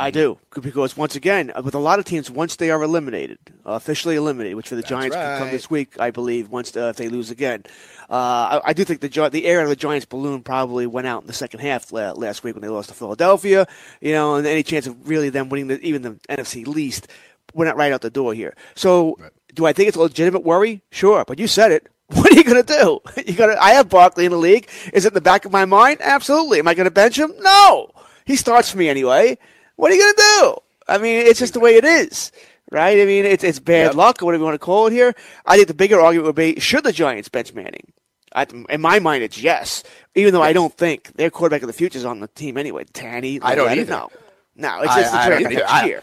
[0.00, 3.38] I do because once again, uh, with a lot of teams, once they are eliminated,
[3.66, 6.48] uh, officially eliminated, which for the That's Giants could come this week, I believe.
[6.48, 7.64] Once uh, if they lose again,
[8.08, 11.22] uh, I, I do think the the air of the Giants balloon probably went out
[11.22, 13.66] in the second half la- last week when they lost to Philadelphia.
[14.00, 17.08] You know, and any chance of really them winning the, even the NFC least
[17.52, 18.54] went out right out the door here.
[18.74, 19.18] So,
[19.54, 20.82] do I think it's a legitimate worry?
[20.90, 21.88] Sure, but you said it.
[22.12, 23.00] What are you going to do?
[23.26, 23.62] You got to.
[23.62, 24.68] I have Barkley in the league.
[24.92, 25.98] Is it in the back of my mind?
[26.00, 26.58] Absolutely.
[26.58, 27.32] Am I going to bench him?
[27.40, 27.90] No.
[28.24, 29.38] He starts for me anyway.
[29.76, 30.56] What are you going to do?
[30.88, 32.32] I mean, it's just the way it is,
[32.72, 32.98] right?
[33.00, 35.14] I mean, it's it's bad luck or whatever you want to call it here.
[35.46, 37.92] I think the bigger argument would be: should the Giants bench Manning?
[38.34, 39.82] I, in my mind, it's yes.
[40.16, 42.84] Even though I don't think their quarterback of the future is on the team anyway.
[42.92, 43.90] Tanny, I don't Lauletta, either.
[43.92, 44.10] No,
[44.56, 44.80] no.
[44.82, 45.60] It's I- just the I draft don't either.
[45.60, 46.02] next I- year.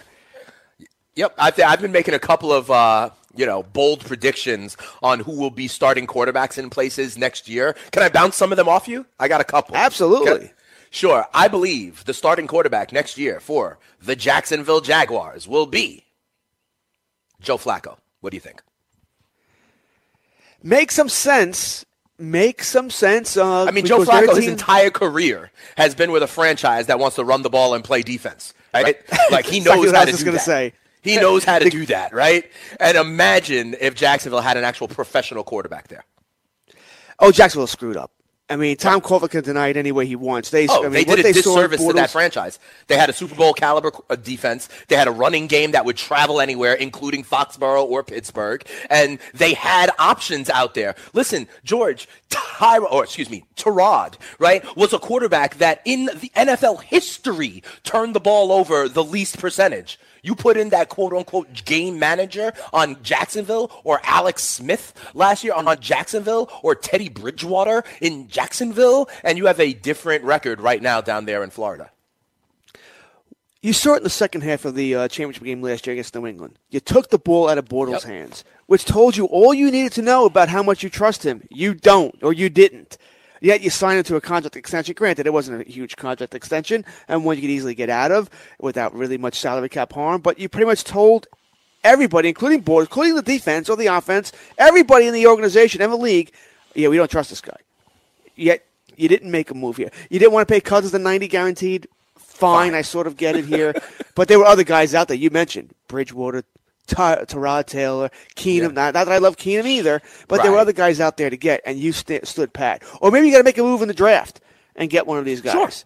[1.16, 5.32] Yep, I've, I've been making a couple of uh, you know bold predictions on who
[5.32, 7.76] will be starting quarterbacks in places next year.
[7.92, 9.06] Can I bounce some of them off you?
[9.20, 9.76] I got a couple.
[9.76, 10.48] Absolutely.
[10.48, 10.54] I-
[10.90, 11.26] Sure.
[11.34, 16.06] I believe the starting quarterback next year for the Jacksonville Jaguars will be
[17.42, 17.98] Joe Flacco.
[18.22, 18.64] What do you think?
[20.64, 21.86] Make some sense.
[22.18, 23.38] Make some sense.
[23.38, 26.28] Uh, I mean, Joe because their Flacco, his team- entire career has been with a
[26.28, 28.54] franchise that wants to run the ball and play defense.
[28.74, 28.98] Right?
[29.30, 30.44] Like he Exactly knows what I how was to just do gonna that.
[30.46, 30.74] say.
[31.08, 32.50] He knows how to do that, right?
[32.80, 36.04] And imagine if Jacksonville had an actual professional quarterback there.
[37.20, 38.12] Oh, Jacksonville screwed up.
[38.50, 40.52] I mean, Tom Coughlin can deny it any way he wants.
[40.52, 42.60] They, Oh, I mean, they what did a they disservice to that franchise.
[42.88, 44.70] They had a Super Bowl caliber uh, defense.
[44.88, 49.54] They had a running game that would travel anywhere, including Foxborough or Pittsburgh, and they
[49.54, 50.96] had options out there.
[51.14, 56.84] Listen, George, Tyra, or excuse me, Tyrod, right, was a quarterback that in the NFL
[56.84, 60.00] history turned the ball over the least percentage.
[60.24, 65.54] You put in that quote unquote game manager on Jacksonville or Alex Smith last year
[65.54, 71.02] on Jacksonville or Teddy Bridgewater in Jacksonville, and you have a different record right now
[71.02, 71.92] down there in Florida.
[73.62, 76.14] You saw it in the second half of the uh, championship game last year against
[76.16, 76.60] New England.
[76.70, 80.02] You took the ball out of Bortles' hands, which told you all you needed to
[80.02, 81.42] know about how much you trust him.
[81.50, 82.98] You don't, or you didn't.
[83.42, 84.94] Yet you signed into a contract extension.
[84.96, 88.30] Granted, it wasn't a huge contract extension, and one you could easily get out of
[88.60, 90.22] without really much salary cap harm.
[90.22, 91.28] But you pretty much told
[91.84, 95.98] everybody, including Bortles, including the defense or the offense, everybody in the organization and the
[95.98, 96.32] league,
[96.76, 97.58] yeah, we don't trust this guy.
[98.36, 99.92] Yet you didn't make a move here.
[100.10, 101.88] You didn't want to pay Cousins the ninety guaranteed.
[102.18, 103.74] Fine, I sort of get it here,
[104.16, 105.18] but there were other guys out there.
[105.18, 106.44] You mentioned Bridgewater,
[106.88, 108.74] Ty- Tyrod Taylor, Keenum.
[108.74, 111.38] Not, not that I love Keenum either, but there were other guys out there to
[111.38, 112.82] get, and you st- stood pat.
[113.02, 114.42] Or maybe you got to make a move in the draft
[114.76, 115.86] and get one of these guys.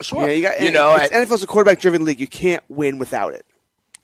[0.00, 0.20] Sure.
[0.20, 2.20] You, know, you, got, You know, it's, I- NFL's a quarterback-driven league.
[2.20, 3.44] You can't win without it.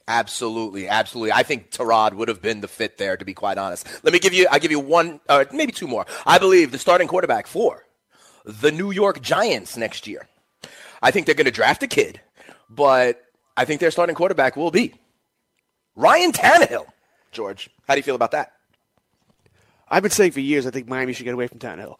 [0.07, 1.31] Absolutely, absolutely.
[1.31, 3.87] I think Tyrod would have been the fit there, to be quite honest.
[4.03, 6.05] Let me give you, I give you one, uh, maybe two more.
[6.25, 7.85] I believe the starting quarterback for
[8.43, 10.27] the New York Giants next year.
[11.01, 12.19] I think they're going to draft a kid,
[12.71, 13.21] but
[13.55, 14.95] I think their starting quarterback will be
[15.99, 16.85] Ryan Tannehill.
[17.33, 18.53] George, how do you feel about that?
[19.89, 21.99] I've been saying for years I think Miami should get away from Tannehill.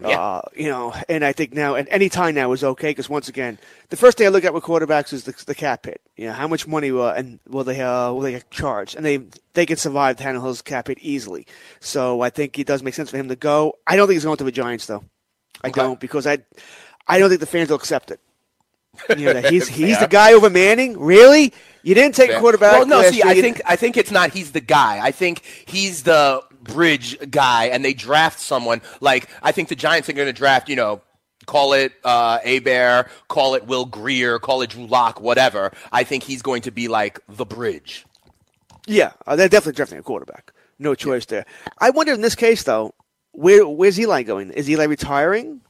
[0.00, 0.18] Yeah.
[0.18, 3.28] Uh, you know, and I think now, and any time now is okay because once
[3.28, 3.58] again,
[3.90, 6.00] the first thing I look at with quarterbacks is the, the cap hit.
[6.16, 8.96] You know, how much money uh, and will they uh, will they get charged?
[8.96, 9.20] And they
[9.52, 11.46] they can survive Tannehill's cap hit easily.
[11.80, 13.74] So I think it does make sense for him to go.
[13.86, 15.04] I don't think he's going to the Giants though.
[15.62, 16.38] I don't because I
[17.06, 18.20] I don't think the fans will accept it.
[19.16, 20.98] You know, that he's he's the guy over Manning.
[20.98, 21.52] Really?
[21.82, 22.72] You didn't take a quarterback?
[22.72, 23.02] Well, no.
[23.10, 23.26] See, year.
[23.26, 24.30] I think I think it's not.
[24.30, 25.00] He's the guy.
[25.04, 30.08] I think he's the bridge guy, and they draft someone like I think the Giants
[30.08, 30.68] are going to draft.
[30.68, 31.02] You know,
[31.46, 35.72] call it uh, Bear, call it Will Grier, call it Drew Lock, whatever.
[35.92, 38.06] I think he's going to be like the bridge.
[38.86, 40.52] Yeah, uh, they're definitely drafting a quarterback.
[40.78, 41.46] No choice there.
[41.78, 42.94] I wonder in this case though,
[43.32, 44.50] where where's Eli going?
[44.50, 45.60] Is Eli retiring?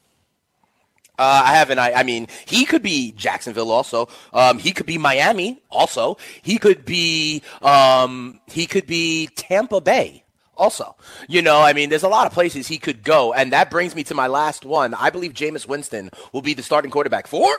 [1.18, 1.78] Uh, I haven't.
[1.78, 4.08] I, I mean, he could be Jacksonville also.
[4.32, 6.16] Um, he could be Miami also.
[6.42, 7.42] He could be.
[7.62, 10.24] Um, he could be Tampa Bay
[10.56, 10.96] also.
[11.28, 13.94] You know, I mean, there's a lot of places he could go, and that brings
[13.94, 14.94] me to my last one.
[14.94, 17.56] I believe Jameis Winston will be the starting quarterback for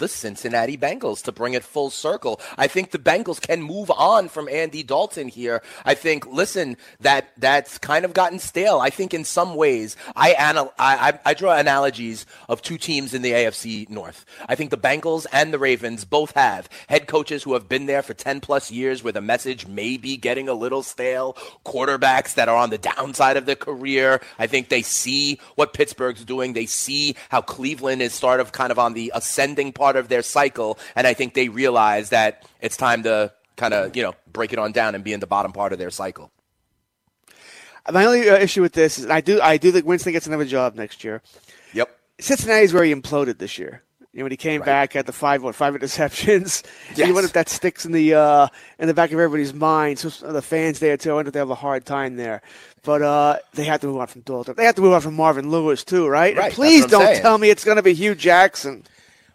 [0.00, 2.40] the Cincinnati Bengals to bring it full circle.
[2.58, 5.62] I think the Bengals can move on from Andy Dalton here.
[5.84, 8.80] I think, listen, that that's kind of gotten stale.
[8.80, 13.14] I think in some ways, I, anal- I, I, I draw analogies of two teams
[13.14, 14.24] in the AFC North.
[14.48, 18.02] I think the Bengals and the Ravens both have head coaches who have been there
[18.02, 22.48] for 10 plus years where the message may be getting a little stale, quarterbacks that
[22.48, 24.20] are on the downside of their career.
[24.38, 26.54] I think they see what Pittsburgh's doing.
[26.54, 30.22] They see how Cleveland is sort of kind of on the ascending part of their
[30.22, 34.52] cycle, and I think they realize that it's time to kind of you know break
[34.52, 36.30] it on down and be in the bottom part of their cycle.
[37.90, 40.44] My only uh, issue with this is I do I do think Winston gets another
[40.44, 41.22] job next year.
[41.72, 41.88] Yep.
[42.20, 43.82] Cincinnati's where he imploded this year.
[44.12, 46.64] You know, when he came back at the five what five interceptions.
[46.96, 47.06] Yes.
[47.06, 48.48] You wonder if that sticks in the uh,
[48.78, 49.98] in the back of everybody's mind.
[50.00, 51.12] So the fans there too.
[51.12, 52.42] I wonder if they have a hard time there.
[52.82, 54.54] But uh, they have to move on from Dalton.
[54.56, 56.30] They have to move on from Marvin Lewis too, right?
[56.30, 57.22] And Right, please what I'm don't saying.
[57.22, 58.84] tell me it's going to be Hue Jackson.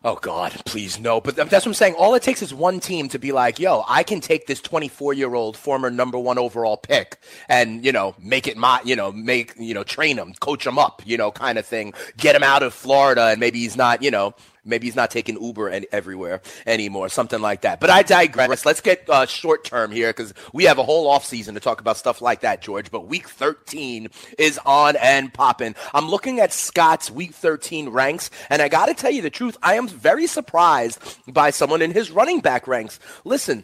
[0.05, 1.19] Oh God, please no.
[1.19, 1.95] But that's what I'm saying.
[1.95, 5.15] All it takes is one team to be like, "Yo, I can take this 24
[5.15, 7.17] year old former number one overall pick
[7.49, 10.77] and you know make it my, you know, make you know train him, coach him
[10.77, 11.91] up, you know, kind of thing.
[12.17, 15.41] Get him out of Florida, and maybe he's not, you know." Maybe he's not taking
[15.41, 17.79] Uber any, everywhere anymore, something like that.
[17.79, 18.65] But I digress.
[18.65, 21.79] Let's get uh, short term here because we have a whole off season to talk
[21.79, 22.89] about stuff like that, George.
[22.91, 25.75] But week 13 is on and popping.
[25.93, 29.57] I'm looking at Scott's week 13 ranks, and I got to tell you the truth.
[29.61, 32.99] I am very surprised by someone in his running back ranks.
[33.23, 33.63] Listen,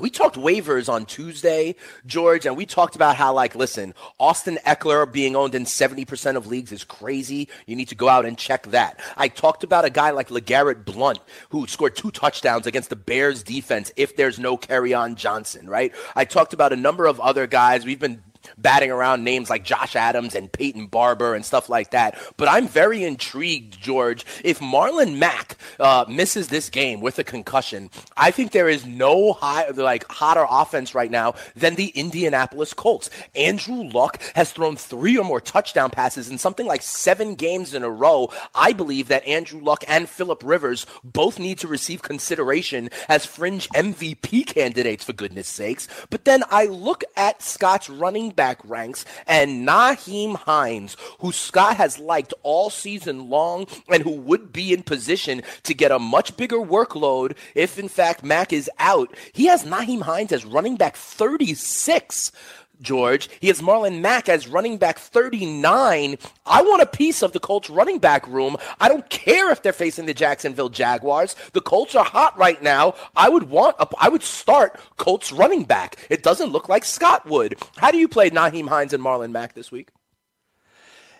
[0.00, 5.10] we talked waivers on Tuesday, George, and we talked about how, like, listen, Austin Ekeler
[5.10, 7.48] being owned in 70% of leagues is crazy.
[7.66, 9.00] You need to go out and check that.
[9.16, 11.18] I talked about a guy like LeGarrette Blunt,
[11.50, 15.92] who scored two touchdowns against the Bears defense if there's no Kerryon Johnson, right?
[16.14, 17.84] I talked about a number of other guys.
[17.84, 18.22] We've been
[18.58, 22.18] batting around names like Josh Adams and Peyton Barber and stuff like that.
[22.36, 24.24] But I'm very intrigued, George.
[24.44, 29.32] If Marlon Mack uh, misses this game with a concussion, I think there is no
[29.32, 33.10] high, like hotter offense right now than the Indianapolis Colts.
[33.34, 37.82] Andrew Luck has thrown three or more touchdown passes in something like seven games in
[37.82, 38.30] a row.
[38.54, 43.68] I believe that Andrew Luck and Philip Rivers both need to receive consideration as fringe
[43.70, 45.88] MVP candidates, for goodness sakes.
[46.10, 51.98] But then I look at Scott's running back ranks and Nyheim Hines, who Scott has
[51.98, 56.58] liked all season long and who would be in position to get a much bigger
[56.58, 59.14] workload if, in fact, Mack is out.
[59.32, 62.32] He has Nyheim Hines as running back 36.
[62.80, 63.28] George.
[63.40, 66.16] He has Marlon Mack as running back 39.
[66.46, 68.56] I want a piece of the Colts running back room.
[68.80, 71.36] I don't care if they're facing the Jacksonville Jaguars.
[71.52, 72.94] The Colts are hot right now.
[73.16, 75.96] I would want a, I would start Colts running back.
[76.10, 77.56] It doesn't look like Scott would.
[77.76, 79.90] How do you play Nyheim Hines and Marlon Mack this week?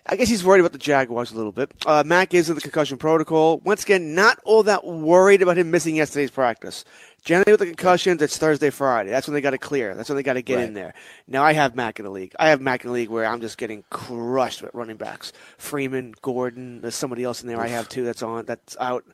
[0.06, 1.72] I guess he's worried about the Jaguars a little bit.
[1.86, 3.58] Uh, Mack is in the concussion protocol.
[3.58, 6.84] Once again, not all that worried about him missing yesterday's practice.
[7.22, 9.10] Generally, with the concussions, it's Thursday, Friday.
[9.10, 9.94] That's when they got to clear.
[9.94, 10.94] That's when they got to get in there.
[11.28, 12.34] Now, I have Mack in the league.
[12.38, 15.34] I have Mack in the league where I'm just getting crushed with running backs.
[15.58, 16.80] Freeman, Gordon.
[16.80, 18.46] There's somebody else in there I have too that's on.
[18.46, 19.04] That's out.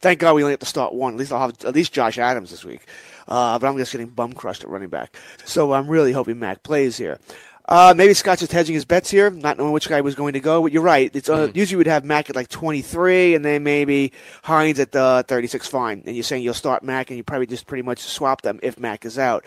[0.00, 1.14] Thank God we only have to start one.
[1.14, 2.86] At least I'll have at least Josh Adams this week.
[3.26, 5.16] Uh, but I'm just getting bum crushed at running back.
[5.46, 7.18] So I'm really hoping Mack plays here.
[7.66, 10.40] Uh, maybe Scott's just hedging his bets here, not knowing which guy was going to
[10.40, 10.62] go.
[10.62, 11.10] But you're right.
[11.14, 15.24] It's uh, usually would have Mack at like 23, and then maybe Hines at the
[15.28, 15.66] 36.
[15.68, 16.02] Fine.
[16.06, 18.78] And you're saying you'll start Mack, and you probably just pretty much swap them if
[18.78, 19.44] Mack is out.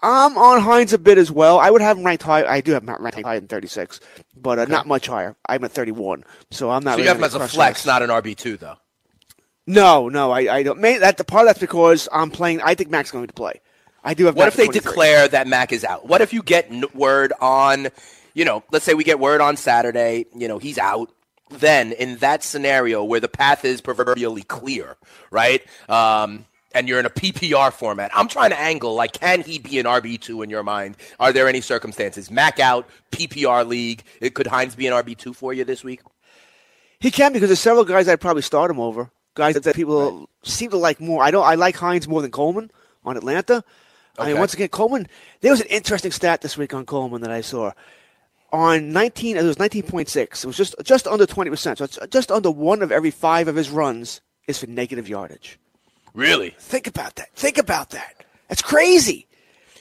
[0.00, 1.58] I'm on Hines a bit as well.
[1.58, 2.44] I would have him ranked high.
[2.44, 4.00] I do have him ranked higher than 36,
[4.36, 5.36] but uh, not much higher.
[5.48, 6.92] I'm at 31, so I'm not.
[6.92, 8.76] So really you have him as a flex, not an RB2, though.
[9.66, 10.80] No, no, I, I don't.
[10.80, 12.60] May, that the part of that's because I'm playing.
[12.62, 13.60] I think Mack's going to play.
[14.04, 14.36] I do have.
[14.36, 16.06] What if they declare that Mack is out?
[16.06, 17.88] What if you get word on,
[18.34, 21.10] you know, let's say we get word on Saturday, you know, he's out.
[21.50, 24.96] Then in that scenario where the path is proverbially clear,
[25.30, 25.62] right?
[25.88, 28.10] Um, and you're in a PPR format.
[28.14, 30.96] I'm trying to angle like, can he be an RB two in your mind?
[31.20, 32.30] Are there any circumstances?
[32.30, 34.02] Mack out, PPR league.
[34.20, 36.00] It, could Hines be an RB two for you this week?
[36.98, 39.10] He can because there's several guys I'd probably start him over.
[39.34, 41.22] Guys that people seem to like more.
[41.22, 41.44] I don't.
[41.44, 42.70] I like Hines more than Coleman
[43.04, 43.64] on Atlanta.
[44.18, 45.06] I mean, once again, Coleman.
[45.40, 47.72] There was an interesting stat this week on Coleman that I saw.
[48.52, 50.16] On 19, it was 19.6.
[50.16, 51.78] It was just just under 20 percent.
[51.78, 55.58] So it's just under one of every five of his runs is for negative yardage.
[56.14, 56.54] Really?
[56.58, 57.34] Think about that.
[57.34, 58.24] Think about that.
[58.48, 59.26] That's crazy.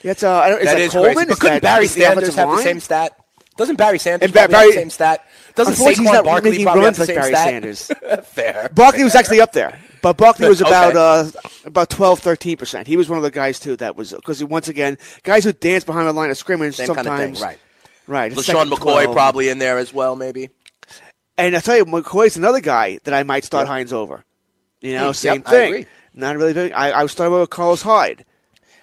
[0.04, 1.14] That's uh, I don't, is that that, is Coleman?
[1.16, 1.30] crazy.
[1.30, 3.18] But couldn't Barry Sanders have the same stat?
[3.58, 5.26] Doesn't Barry Sanders Ba- probably have the same stat?
[5.56, 7.48] Doesn't Saquon Barkley probably have the like same Barry stat?
[7.48, 7.92] Sanders.
[8.28, 8.70] Fair.
[8.74, 11.38] Barkley was actually up there, but Barkley was about Okay.
[11.38, 12.88] uh, about 12, 13 percent.
[12.88, 15.54] He was one of the guys too that was because he once again, guys who
[15.54, 17.60] dance behind the line of scrimmage Same kind of sometimes thing, right?
[18.08, 18.32] right.
[18.32, 19.14] LeSean McCoy 12.
[19.14, 20.50] probably in there as well, maybe.
[21.38, 24.24] And I tell you, McCoy's another guy that I might start Hines over.
[24.82, 25.74] You know, Hmm, same yep, I thing.
[25.74, 25.86] agree.
[26.14, 26.72] Not really big.
[26.74, 28.26] I, I was talking about Carlos Hyde.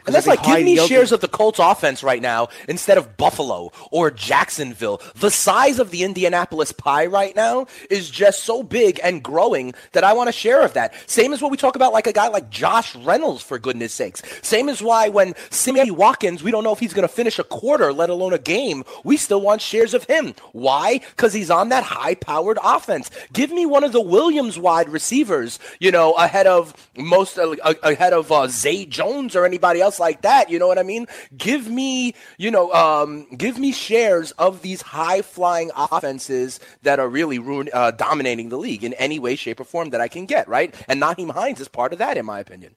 [0.08, 3.72] And that's like, give me shares of the Colts offense right now instead of Buffalo
[3.90, 5.02] or Jacksonville.
[5.16, 10.04] The size of the Indianapolis pie right now is just so big and growing that
[10.04, 10.94] I want a share of that.
[11.06, 14.22] Same as what we talk about like a guy like Josh Reynolds, for goodness sakes.
[14.42, 17.44] Same as why when Sammy Watkins, we don't know if he's going to finish a
[17.44, 20.34] quarter, let alone a game, we still want shares of him.
[20.52, 21.00] Why?
[21.10, 23.10] Because he's on that high-powered offense.
[23.32, 28.14] Give me one of the Williams wide receivers, you know, ahead of most, uh, ahead
[28.14, 30.50] of uh, Zay Jones or anybody else like that.
[30.50, 31.06] You know what I mean?
[31.36, 37.08] Give me, you know, um, give me shares of these high flying offenses that are
[37.08, 40.26] really ruin, uh, dominating the league in any way, shape, or form that I can
[40.26, 40.74] get, right?
[40.88, 42.74] And Nyheim Hines is part of that, in my opinion.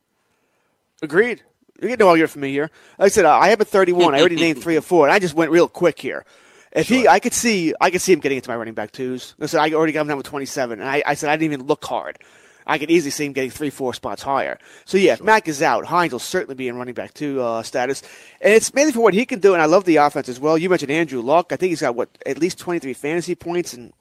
[1.02, 1.42] Agreed.
[1.82, 2.70] You get no argument from me here.
[3.00, 4.14] Like I said, I have a 31.
[4.14, 6.26] I already named three or four, and I just went real quick here.
[6.72, 9.36] If he, I could see, I could see him getting into my running back twos.
[9.38, 11.68] Listen, I already got him down with 27, and I, I said I didn't even
[11.68, 12.20] look hard.
[12.68, 14.58] I could easily see him getting three, four spots higher.
[14.86, 17.64] So yeah, if Mack is out, Hines will certainly be in running back two uh,
[17.64, 18.02] status,
[18.42, 19.54] and it's mainly for what he can do.
[19.54, 20.58] And I love the offense as well.
[20.58, 21.52] You mentioned Andrew Luck.
[21.52, 23.94] I think he's got what at least 23 fantasy points, and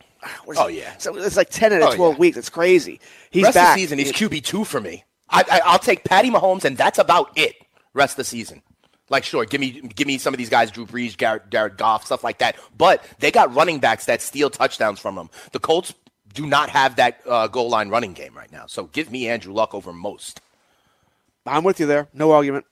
[0.49, 0.75] is Oh, it?
[0.75, 0.97] yeah.
[0.99, 2.19] so it's like 10 out of Oh, 12 yeah.
[2.19, 2.37] weeks.
[2.37, 3.01] It's crazy.
[3.31, 3.69] He's Rest back.
[3.71, 5.05] of the season, he's QB two for me.
[5.29, 7.55] I, I, I'll take Patty Mahomes, and that's about it.
[7.95, 8.63] Rest of the season.
[9.09, 12.07] Like, sure, give me give me some of these guys, Drew Brees, Garrett, Jared Goff,
[12.07, 12.55] stuff like that.
[12.79, 15.31] But they got running backs that steal touchdowns from them.
[15.51, 15.95] The Colts
[16.33, 18.67] do not have that uh, goal line running game right now.
[18.67, 20.41] So give me Andrew Luck over most.
[21.47, 22.09] I'm with you there.
[22.13, 22.67] No argument.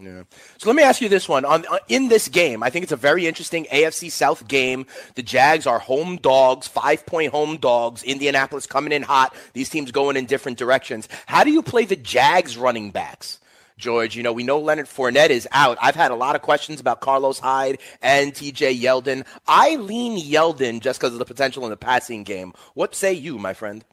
[0.00, 0.22] Yeah.
[0.58, 1.44] So let me ask you this one.
[1.44, 4.86] On uh, in this game, I think it's a very interesting AFC South game.
[5.16, 8.04] The Jags are home dogs, five point home dogs.
[8.04, 9.34] Indianapolis coming in hot.
[9.54, 11.08] These teams going in different directions.
[11.26, 13.40] How do you play the Jags running backs?
[13.78, 15.78] George, you know, we know Leonard Fournette is out.
[15.80, 19.24] I've had a lot of questions about Carlos Hyde and TJ Yeldon.
[19.46, 22.52] I lean Yeldon just because of the potential in the passing game.
[22.74, 23.84] What say you, my friend?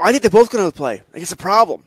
[0.00, 1.02] I think they're both going to play.
[1.14, 1.84] I it's a problem.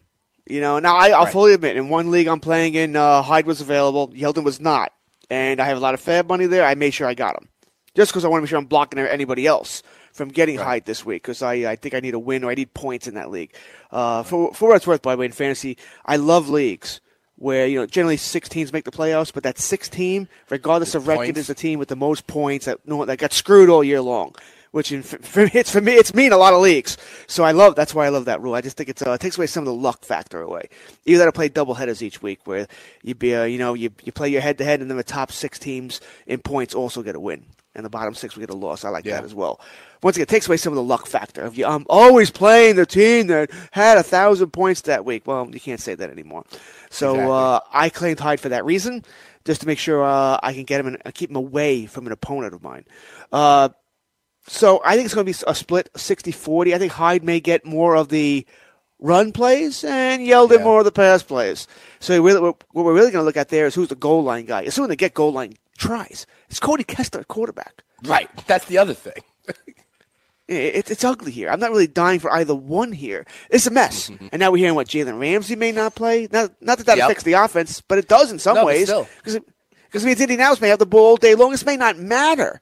[0.47, 1.33] You know, now I, I'll Right.
[1.33, 4.93] fully admit, in one league I'm playing in, uh, Hyde was available, Yeldon was not,
[5.31, 6.63] and I have a lot of fab money there.
[6.63, 7.49] I made sure I got him,
[7.95, 9.81] just because I want to make sure I'm blocking anybody else
[10.15, 12.55] from getting Hyde this week, because I, I think I need a win or I
[12.55, 13.53] need points in that league.
[13.91, 17.01] Uh, for for what it's worth, by the way, in fantasy, I love leagues
[17.37, 21.07] where you know generally six teams make the playoffs, but that sixth team, regardless of
[21.07, 21.39] record, points.
[21.41, 24.33] is the team with the most points that no, that got screwed all year long.
[24.71, 26.97] Which in, for, for me, it's for me, it's me in a lot of leagues.
[27.27, 28.55] So I love that's why I love that rule.
[28.55, 30.69] I just think it's uh, it takes away some of the luck factor away.
[31.03, 32.67] You got to play double headers each week, where
[33.03, 35.03] you'd be uh, you know you you play your head to head, and then the
[35.03, 37.43] top six teams in points also get a win,
[37.75, 38.83] and the bottom six we get a loss.
[38.85, 39.15] I like Yeah.
[39.15, 39.59] that as well.
[40.03, 41.65] Once again, it takes away some of the luck factor of you.
[41.65, 45.23] I'm always playing the team that had a thousand points that week.
[45.25, 46.43] Well, you can't say that anymore.
[46.89, 47.31] So Exactly.
[47.33, 49.03] uh, I claimed Hyde for that reason,
[49.45, 52.05] just to make sure uh, I can get him and uh, keep him away from
[52.05, 52.85] an opponent of mine.
[53.31, 53.69] Uh,
[54.47, 56.73] so I think it's going to be a split 60-40.
[56.73, 58.45] I think Hyde may get more of the
[58.99, 61.67] run plays and Yeldon more of the pass plays.
[61.99, 64.23] So really, what what we're really going to look at there is who's the goal
[64.23, 64.61] line guy.
[64.61, 66.27] Assuming they get goal line tries.
[66.49, 67.83] It's Cody Kessler, quarterback.
[68.03, 68.29] Right.
[68.47, 69.21] That's the other thing.
[70.47, 71.49] It, it's ugly here.
[71.49, 73.25] I'm not really dying for either one here.
[73.49, 74.09] It's a mess.
[74.31, 76.27] and now we're hearing what Jalen Ramsey may not play.
[76.31, 77.05] Not, not that that Yep.
[77.07, 78.85] affects the offense, but it does in some No, ways.
[78.91, 79.39] Because
[79.85, 81.49] because it means Indianapolis may have the ball all day long.
[81.49, 82.61] This may not matter.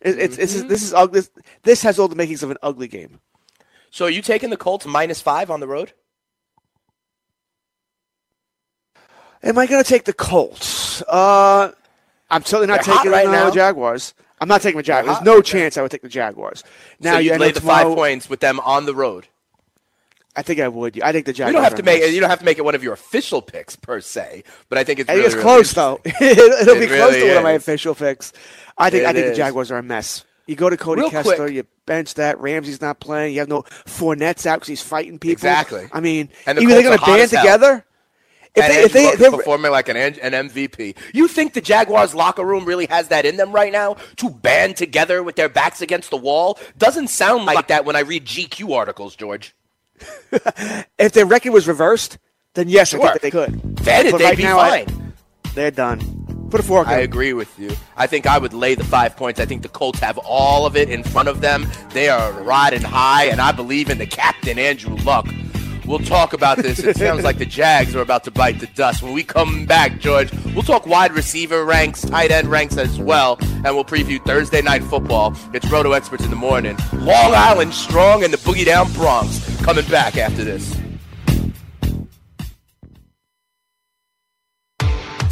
[0.00, 0.68] It, it's, it's, Mm-hmm.
[0.68, 1.18] this is ugly.
[1.22, 1.30] This,
[1.64, 3.18] this has all the makings of an ugly game.
[3.90, 5.92] So are you taking the Colts minus five on the road?
[9.42, 11.02] Am I going to take the Colts?
[11.02, 11.72] Uh,
[12.34, 13.50] I'm certainly not They're taking right the now.
[13.50, 14.14] Jaguars.
[14.40, 15.18] I'm not taking the Jaguars.
[15.18, 16.64] There's no chance I would take the Jaguars.
[17.00, 19.28] Now so you you lay the five points with them on the road.
[20.36, 21.00] I think I would.
[21.00, 21.52] I think the Jaguars.
[21.52, 22.12] You don't have to make it.
[22.12, 24.84] You don't have to make it one of your official picks per se, but I
[24.84, 25.08] think it's.
[25.08, 26.00] I think really, it's really close though.
[26.04, 28.32] it'll It be close really to one of my official picks.
[28.76, 29.30] I think It I think is.
[29.32, 30.24] the Jaguars are a mess.
[30.46, 31.52] You go to Cody Real Kessler, quick.
[31.54, 32.38] you bench that.
[32.40, 33.32] Ramsey's not playing.
[33.34, 35.32] You have no Fournette's out because he's fighting people.
[35.32, 35.86] Exactly.
[35.92, 37.84] I mean, And the either they're going to band together.
[38.54, 40.96] If and they, if they, Luck if is they're, performing like an, an MVP.
[41.12, 44.76] You think the Jaguars locker room really has that in them right now to band
[44.76, 46.58] together with their backs against the wall?
[46.78, 49.54] Doesn't sound like that when I read GQ articles, George.
[50.98, 52.18] if their record was reversed,
[52.54, 53.08] then yes, I Sure.
[53.08, 53.76] think they could.
[53.78, 55.12] Then But they'd right be now, I- fine.
[55.54, 56.20] they're done.
[56.50, 56.86] Put a fork.
[56.86, 57.74] I in agree with you.
[57.96, 59.40] I think I would lay the five points.
[59.40, 61.66] I think the Colts have all of it in front of them.
[61.90, 65.26] They are riding high, and I believe in the captain, Andrew Luck.
[65.86, 66.78] We'll talk about this.
[66.78, 69.02] It sounds like the Jags are about to bite the dust.
[69.02, 73.36] When we come back, George, we'll talk wide receiver ranks, tight end ranks as well,
[73.40, 75.36] and we'll preview Thursday night football.
[75.52, 76.78] It's Roto Experts in the morning.
[76.92, 80.74] Long Island strong and the Boogie Down Bronx coming back after this.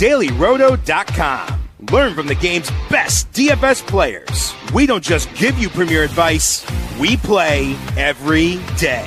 [0.03, 1.61] DailyRoto.com.
[1.91, 4.53] Learn from the game's best DFS players.
[4.75, 6.65] We don't just give you premier advice,
[6.99, 9.07] we play every day.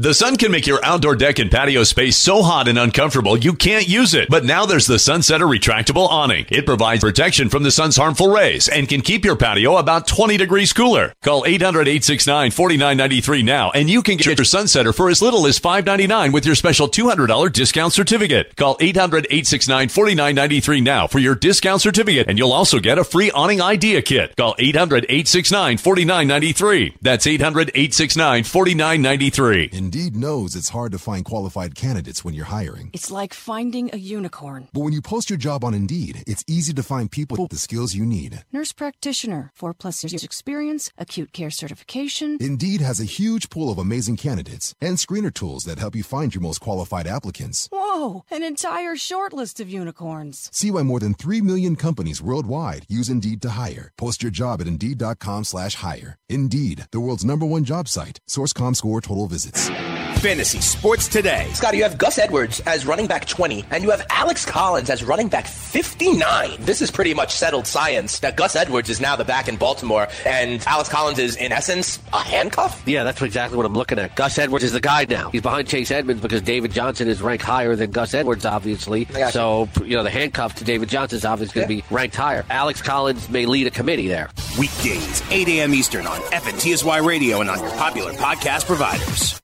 [0.00, 3.52] The sun can make your outdoor deck and patio space so hot and uncomfortable you
[3.52, 4.28] can't use it.
[4.30, 6.46] But now there's the Sunsetter retractable awning.
[6.50, 10.36] It provides protection from the sun's harmful rays and can keep your patio about 20
[10.36, 11.14] degrees cooler.
[11.24, 16.46] Call 800-869-4993 now and you can get your Sunsetter for as little as $5.99 with
[16.46, 18.54] your special $200 discount certificate.
[18.54, 24.00] Call 800-869-4993 now for your discount certificate and you'll also get a free awning idea
[24.00, 24.36] kit.
[24.36, 26.98] Call 800-869-4993.
[27.02, 29.87] That's 800-869-4993.
[29.88, 32.90] Indeed knows it's hard to find qualified candidates when you're hiring.
[32.92, 34.68] It's like finding a unicorn.
[34.70, 37.56] But when you post your job on Indeed, it's easy to find people with the
[37.56, 38.44] skills you need.
[38.52, 42.36] Nurse practitioner, four plus years experience, acute care certification.
[42.38, 46.34] Indeed has a huge pool of amazing candidates and screener tools that help you find
[46.34, 47.66] your most qualified applicants.
[47.72, 50.50] Whoa, an entire short list of unicorns.
[50.52, 53.90] See why more than 3 million companies worldwide use Indeed to hire.
[53.96, 56.18] Post your job at Indeed.com slash hire.
[56.28, 58.20] Indeed, the world's number one job site.
[58.26, 59.70] Source.com score total visits.
[60.18, 61.48] Fantasy Sports Today.
[61.54, 65.04] Scotty, you have Gus Edwards as running back 20, and you have Alex Collins as
[65.04, 66.56] running back 59.
[66.58, 70.08] This is pretty much settled science that Gus Edwards is now the back in Baltimore,
[70.26, 72.82] and Alex Collins is, in essence, a handcuff?
[72.84, 74.16] Yeah, that's exactly what I'm looking at.
[74.16, 75.30] Gus Edwards is the guy now.
[75.30, 79.04] He's behind Chase Edmonds because David Johnson is ranked higher than Gus Edwards, obviously.
[79.30, 82.44] So, you know, the handcuff to David Johnson is obviously going to be ranked higher.
[82.50, 84.30] Alex Collins may lead a committee there.
[84.58, 85.74] Weekdays, 8 a.m.
[85.74, 89.40] Eastern on FNTSY Radio and on your popular podcast providers.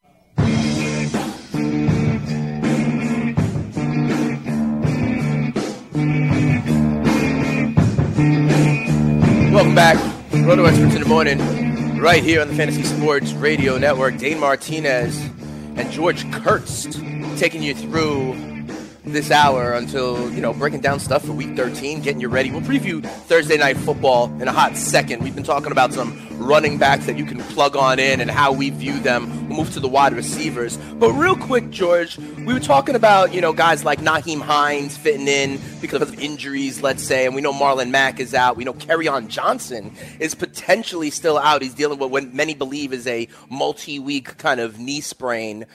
[9.64, 10.46] Welcome back.
[10.46, 14.18] Roto Experts in the Morning, right here on the Fantasy Sports Radio Network.
[14.18, 15.18] Dane Martinez
[15.76, 16.84] and George Kurtz
[17.40, 18.34] taking you through
[19.04, 22.50] this hour until, you know, breaking down stuff for week 13, getting you ready.
[22.50, 25.22] We'll preview Thursday night football in a hot second.
[25.22, 28.52] We've been talking about some running backs that you can plug on in and how
[28.52, 29.48] we view them.
[29.48, 30.78] We'll move to the wide receivers.
[30.94, 35.28] But real quick, George, we were talking about, you know, guys like Nyheim Hines fitting
[35.28, 38.56] in because of injuries, let's say, and we know Marlon Mack is out.
[38.56, 38.74] We know
[39.10, 41.60] on Johnson is potentially still out.
[41.60, 45.66] He's dealing with what many believe is a multi-week kind of knee sprain.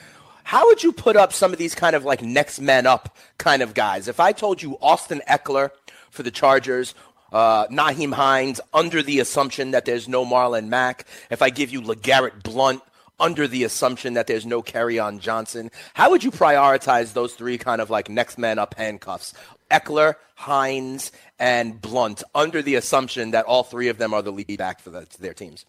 [0.44, 3.62] How would you put up some of these kind of like next men up kind
[3.62, 4.08] of guys?
[4.08, 5.70] If I told you Austin Ekeler
[6.10, 6.94] for the Chargers,
[7.32, 11.80] uh, Nyheim Hines under the assumption that there's no Marlon Mack, if I give you
[11.80, 12.82] LeGarrette Blunt
[13.18, 17.80] under the assumption that there's no Kerryon Johnson, how would you prioritize those three kind
[17.80, 19.34] of like next men up handcuffs?
[19.70, 24.58] Ekeler, Hines, and Blunt under the assumption that all three of them are the lead
[24.58, 25.64] back for the, their teams.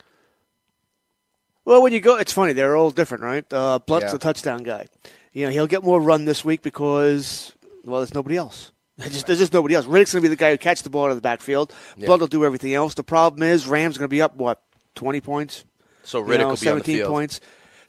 [1.72, 2.52] Well, when you go, it's funny.
[2.52, 3.46] They're all different, right?
[3.54, 4.16] Uh, Blunt's Yeah.
[4.16, 4.88] a touchdown guy.
[5.32, 7.54] You know, he'll get more run this week because,
[7.86, 8.74] well, there's nobody else.
[8.98, 9.86] There's just, there's just nobody else.
[9.86, 11.74] Riddick's going to be the guy who catches the ball out of the backfield.
[11.96, 12.08] Yeah.
[12.08, 12.94] Blunt will do everything else.
[12.94, 14.62] The problem is Rams going to be up, what,
[14.96, 15.64] 20 points?
[16.04, 17.10] So You Riddick know, will be on the 17 field.
[17.10, 17.40] points.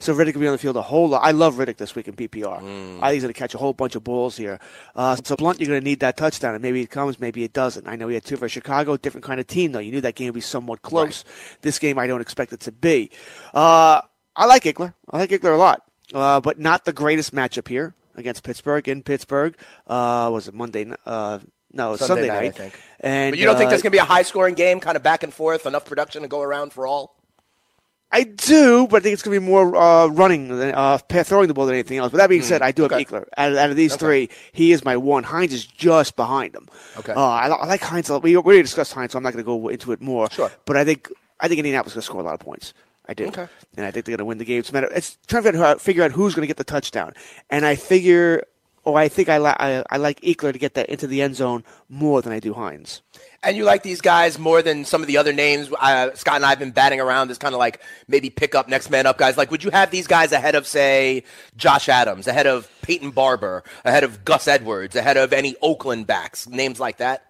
[0.03, 1.21] So Riddick will be on the field a whole lot.
[1.23, 2.59] I love Riddick this week in PPR.
[2.61, 2.97] Mm.
[3.01, 4.59] I think he's going to catch a whole bunch of balls here.
[4.95, 7.53] Uh, so Blunt, you're going to need that touchdown, and maybe it comes, maybe it
[7.53, 7.87] doesn't.
[7.87, 9.79] I know he had two for Chicago, different kind of team though.
[9.79, 11.23] You knew that game would be somewhat close.
[11.61, 13.11] This game, I don't expect it to be.
[13.53, 14.01] Uh,
[14.35, 14.93] I like Ekeler.
[15.09, 15.83] I like Ekeler a lot,
[16.13, 19.55] uh, but not the greatest matchup here against Pittsburgh in Pittsburgh.
[19.87, 20.81] Uh, was it Monday?
[20.81, 21.39] n- Uh,
[21.71, 22.79] no, Sunday Sunday, night, I think.
[22.99, 24.95] And but you don't think uh, there's going to be a high scoring game, kind
[24.95, 27.15] of back and forth, enough production to go around for all?
[28.13, 31.47] I do, but I think it's going to be more uh, running than uh, throwing
[31.47, 32.11] the ball than anything else.
[32.11, 33.25] But that being said, I do have Ekeler.
[33.35, 35.23] Out of, out of these three, he is my one.
[35.23, 36.67] Hines is just behind him.
[36.97, 37.13] Okay.
[37.13, 38.09] Uh, I, I like Hines.
[38.09, 38.23] a lot.
[38.23, 40.29] We already discussed Hines, so I'm not going to go into it more.
[40.29, 40.51] Sure.
[40.65, 42.73] But I think I think Indianapolis is going to score a lot of points.
[43.07, 43.25] I do.
[43.25, 43.47] Okay.
[43.75, 44.59] And I think they're going to win the game.
[44.59, 47.13] It's, a matter, it's trying to figure out who's going to get the touchdown.
[47.49, 48.43] And I figure,
[48.83, 51.35] or I think I, li- I, I like Ekeler to get that into the end
[51.35, 53.01] zone more than I do Hines.
[53.45, 55.69] And you like these guys more than some of the other names.
[55.77, 58.69] Uh, Scott and I have been batting around this kind of like maybe pick up
[58.69, 59.35] next man up guys.
[59.37, 61.23] Like, would you have these guys ahead of, say,
[61.57, 66.47] Josh Adams, ahead of Peyton Barber, ahead of Gus Edwards, ahead of any Oakland backs,
[66.47, 67.25] names like that?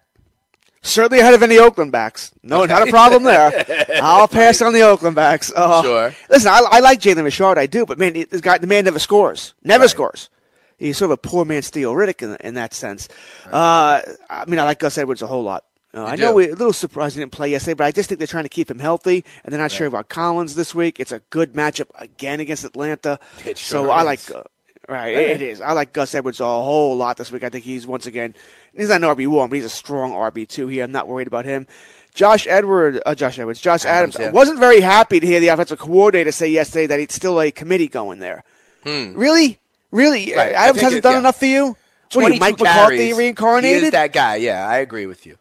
[0.82, 2.30] Certainly ahead of any Oakland backs.
[2.42, 3.64] No, not a problem there.
[4.02, 5.50] I'll pass on the Oakland backs.
[5.54, 6.14] Uh, Sure.
[6.28, 8.98] Listen, I, I like Jalen Richard, I do, but man, this guy, the man never
[8.98, 9.54] scores.
[9.64, 10.28] Never scores.
[10.84, 13.08] He's sort of a poor man Theo Riddick in, in that sense.
[13.46, 15.64] Uh, I mean, I like Gus Edwards a whole lot.
[15.94, 18.18] Uh, I know we're a little surprised he didn't play yesterday, but I just think
[18.18, 21.00] they're trying to keep him healthy, and they're not sure about Collins this week.
[21.00, 23.18] It's a good matchup again against Atlanta.
[23.46, 24.04] It so sure I is.
[24.04, 24.42] like, uh,
[24.88, 25.60] right, it is.
[25.60, 27.44] I like Gus Edwards a whole lot this week.
[27.44, 28.34] I think he's once again,
[28.76, 30.84] he's not an RB one, but he's a strong RB two here.
[30.84, 31.66] I'm not worried about him.
[32.12, 34.30] Josh Edward, uh, Josh Edwards, Josh Adams, Adams, yeah.
[34.32, 37.88] wasn't very happy to hear the offensive coordinator say yesterday that it's still a committee
[37.88, 38.44] going there.
[38.84, 39.14] Hmm.
[39.14, 39.58] Really,
[39.94, 41.18] really, Right, Adams hasn't it- done yeah.
[41.20, 41.76] enough for you.
[42.12, 43.80] What are you, 22 Mike McCarthy reincarnated?
[43.80, 44.36] He is that guy.
[44.36, 45.36] Yeah, I agree with you.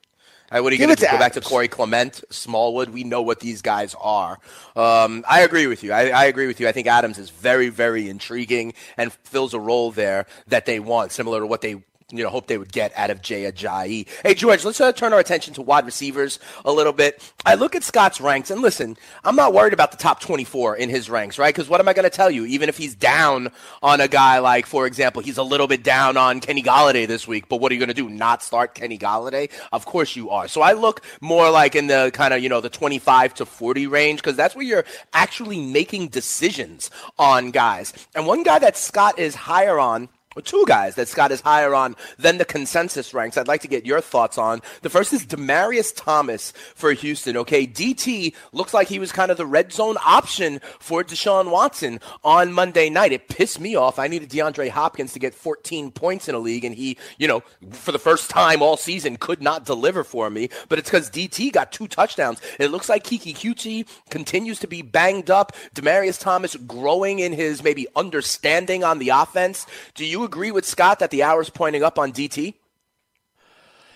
[0.51, 1.08] Uh, what are you Give going it to do?
[1.08, 2.89] to Go back to Corey Clement, Smallwood.
[2.89, 4.38] We know what these guys are.
[4.76, 5.91] Um, I agree with you.
[5.93, 6.68] I, I agree with you.
[6.68, 11.12] I think Adams is very, very intriguing and fills a role there that they want,
[11.12, 14.08] similar to what they you know hope they would get out of Jay Ajayi.
[14.24, 17.34] Hey George, let's uh, turn our attention to wide receivers a little bit.
[17.45, 20.89] I look at Scott's ranks and listen, I'm not worried about the top 24 in
[20.89, 21.54] his ranks, right?
[21.54, 22.45] Because what am I going to tell you?
[22.45, 23.49] Even if he's down
[23.82, 27.28] on a guy like, for example, he's a little bit down on Kenny Golladay this
[27.28, 28.10] week, but what are you going to do?
[28.10, 29.49] Not start Kenny Golladay?
[29.72, 30.47] Of course you are.
[30.47, 33.88] So I look more like in the kind of you know the 25 to 40
[33.88, 37.93] range because that's where you're actually making decisions on guys.
[38.16, 40.10] And one guy that Scott is higher on
[40.42, 43.38] two guys that Scott is higher on than the consensus ranks.
[43.38, 44.62] I'd like to get your thoughts on.
[44.82, 47.38] The first is Demaryius Thomas for Houston.
[47.38, 52.00] Okay, DT looks like he was kind of the red zone option for Deshaun Watson
[52.24, 53.12] on Monday night.
[53.12, 54.00] It pissed me off.
[54.00, 57.42] I needed DeAndre Hopkins to get 14 points in a league, and he, you know,
[57.72, 60.50] for the first time all season could not deliver for me.
[60.70, 62.42] But it's because DT got two touchdowns.
[62.60, 65.54] It looks like Keke Coutee continues to be banged up.
[65.76, 69.66] Demaryius Thomas growing in his maybe understanding on the offense.
[69.96, 72.56] Do you agree with Scott that the hour's pointing up on DT?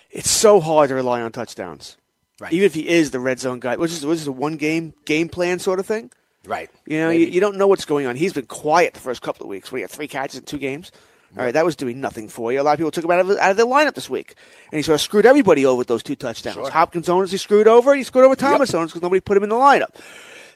[0.10, 1.98] It's so hard to rely on touchdowns.
[2.40, 2.54] Right.
[2.54, 4.94] Even if he is the red zone guy, which is, which is a one game
[5.06, 6.12] game plan sort of thing.
[6.46, 6.70] Right.
[6.86, 8.16] You know, you, you don't know what's going on.
[8.16, 9.72] He's been quiet the first couple of weeks.
[9.72, 10.92] We had three catches in two games.
[11.36, 12.62] All right, that was doing nothing for you.
[12.62, 14.36] A lot of people took him out of, out of the lineup this week,
[14.72, 16.56] and he sort of screwed everybody over with those two touchdowns.
[16.56, 16.72] Sure.
[16.72, 19.50] Hopkins owners he screwed over, he screwed over Thomas owners because nobody put him in
[19.50, 19.94] the lineup.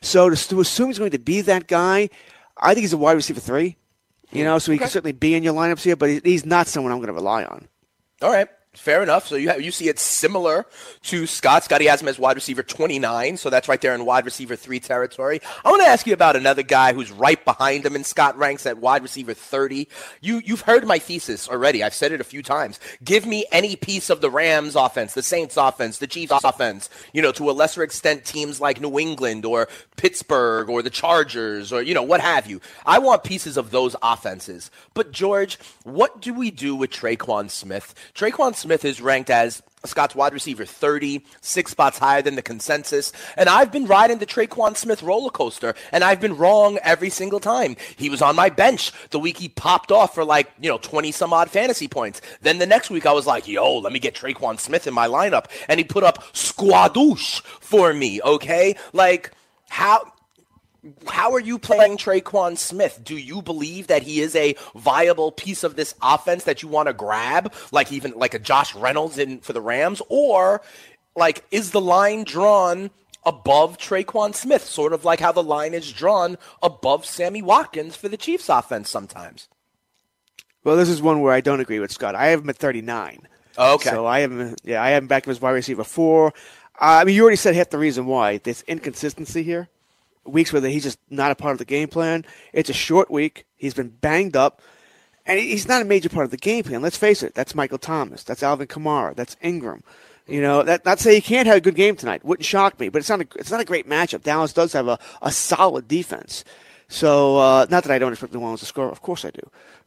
[0.02, 2.10] So to, to assume he's going to be that guy,
[2.58, 3.76] I think he's a wide receiver three.
[4.32, 6.92] You know, so he can certainly be in your lineups here, but he's not someone
[6.92, 7.68] I'm going to rely on.
[8.22, 8.48] All right.
[8.74, 9.28] Fair enough.
[9.28, 10.66] So you have, you see it similar
[11.04, 11.66] to Scott.
[11.66, 14.80] Scotty has him as wide receiver 29, so that's right there in wide receiver 3
[14.80, 15.42] territory.
[15.66, 18.66] I want to ask you about another guy who's right behind him in Scott ranks
[18.66, 19.90] at wide receiver 30.
[20.22, 21.84] You you've heard my thesis already.
[21.84, 22.80] I've said it a few times.
[23.04, 27.22] Give me any piece of the Rams offense, the Saints offense, the Chiefs offense, you
[27.22, 29.68] know, to a lesser extent teams like New England or
[29.98, 32.62] Pittsburgh or the Chargers or you know, what have you.
[32.86, 34.72] I want pieces of those offenses.
[34.94, 37.94] But George, what do we do with Tre'Quan Smith?
[38.16, 43.12] Tre'Quan Smith is ranked as Scott's wide receiver 30, six spots higher than the consensus.
[43.36, 47.40] And I've been riding the Tre'Quan Smith roller coaster, and I've been wrong every single
[47.40, 47.76] time.
[47.96, 51.12] He was on my bench the week he popped off for like, you know, 20
[51.12, 52.22] some odd fantasy points.
[52.42, 55.08] Then the next week I was like, yo, let me get Tre'Quan Smith in my
[55.08, 55.46] lineup.
[55.68, 58.76] And he put up squadouche for me, okay?
[58.94, 59.32] Like,
[59.70, 60.12] how
[61.08, 63.02] how are you playing Tre'Quan Smith?
[63.04, 66.88] Do you believe that he is a viable piece of this offense that you want
[66.88, 70.62] to grab, like even like a Josh Reynolds in for the Rams, or
[71.16, 72.90] like is the line drawn
[73.24, 78.10] above Tre'Quan Smith, sort of like how the line is drawn above Sammy Watkins for
[78.10, 79.48] the Chiefs offense sometimes?
[80.64, 82.16] Well, this is one where I don't agree with Scott.
[82.16, 83.28] I have him at 39.
[83.58, 83.90] Okay.
[83.90, 86.28] So I him, yeah, I have him back him as wide receiver four.
[86.80, 88.38] Uh, I mean, you already said half the reason why.
[88.38, 89.70] There's inconsistency here.
[90.26, 92.26] Weeks where he's just not a part of the game plan.
[92.54, 93.46] It's a short week.
[93.58, 94.62] He's been banged up.
[95.26, 96.82] And he's not a major part of the game plan.
[96.82, 97.36] Let's face it.
[97.36, 98.24] That's Michael Thomas.
[98.24, 99.16] That's Alvin Kamara.
[99.16, 99.84] That's Ingram.
[100.28, 102.24] You know, that not to say he can't have a good game tonight.
[102.26, 102.90] Wouldn't shock me.
[102.90, 104.24] But it's not a, it's not a great matchup.
[104.24, 106.44] Dallas does have a, a solid defense.
[106.88, 108.90] So, uh, not that I don't expect New Orleans to score.
[108.90, 109.42] Of course I do.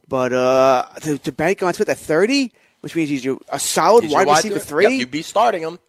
[0.07, 4.03] But uh, to, to bank on Smith at 30, which means he's your, a solid
[4.03, 4.95] He's your wide receiver Yep, three.
[4.97, 5.79] you'd be starting him.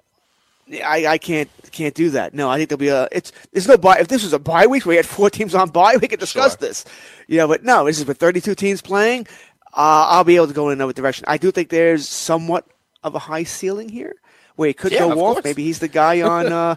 [0.84, 2.34] I, I can't can't do that.
[2.34, 3.08] No, I think there'll be a.
[3.12, 3.98] It's there's no bye.
[4.00, 6.20] If this was a bye week where we had four teams on bye, we could
[6.20, 6.68] discuss Sure.
[6.68, 6.84] this.
[7.28, 9.26] Yeah, but no, this is with 32 teams playing.
[9.72, 11.24] Uh, I'll be able to go in another direction.
[11.28, 12.66] I do think there's somewhat
[13.02, 14.14] of a high ceiling here
[14.56, 15.44] where he could Yeah, go of off.
[15.44, 16.52] Maybe he's the guy on.
[16.52, 16.76] Uh,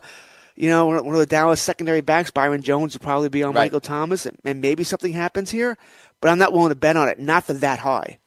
[0.56, 3.42] you know, one of one of the Dallas secondary backs, Byron Jones, would probably be
[3.44, 3.64] on Right.
[3.66, 5.78] Michael Thomas, and, and maybe something happens here.
[6.22, 7.18] But I'm not willing to bet on it.
[7.18, 8.19] Not for that high.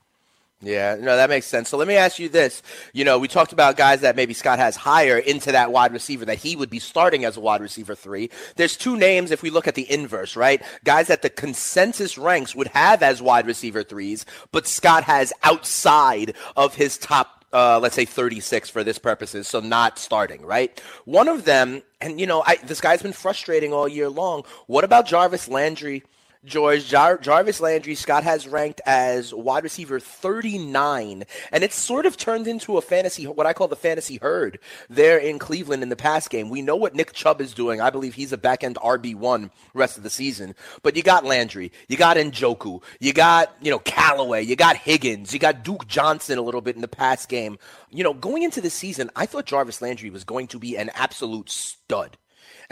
[0.64, 1.68] Yeah, no, that makes sense.
[1.68, 2.62] So let me ask you this.
[2.92, 6.24] You know, we talked about guys that maybe Scott has higher into that wide receiver
[6.26, 8.30] that he would be starting as a wide receiver three.
[8.54, 10.62] There's two names if we look at the inverse, right?
[10.84, 16.34] Guys that the consensus ranks would have as wide receiver threes, but Scott has outside
[16.56, 20.80] of his top uh, let's say 36 for this purposes, so not starting, right?
[21.04, 24.44] One of them, and you know, I, this guy's been frustrating all year long.
[24.68, 26.02] What about Jarvis Landry?
[26.44, 31.22] George Jar- Jarvis Landry, Scott has ranked as wide receiver 39,
[31.52, 34.58] and it's sort of turned into a fantasy, what I call the fantasy herd
[34.90, 36.50] there in Cleveland in the pass game.
[36.50, 37.80] We know what Nick Chubb is doing.
[37.80, 40.56] I believe he's a back end RB1 rest of the season.
[40.82, 45.32] But you got Landry, you got Njoku, you got, you know, Callaway, you got Higgins,
[45.32, 47.56] you got Duke Johnson a little bit in the pass game.
[47.90, 50.90] You know, going into the season, I thought Jarvis Landry was going to be an
[50.94, 52.16] absolute stud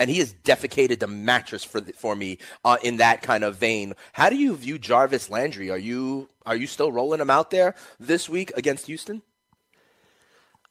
[0.00, 3.56] and he has defecated the mattress for the, for me uh, in that kind of
[3.56, 3.94] vein.
[4.12, 5.70] How do you view Jarvis Landry?
[5.70, 9.22] Are you are you still rolling him out there this week against Houston?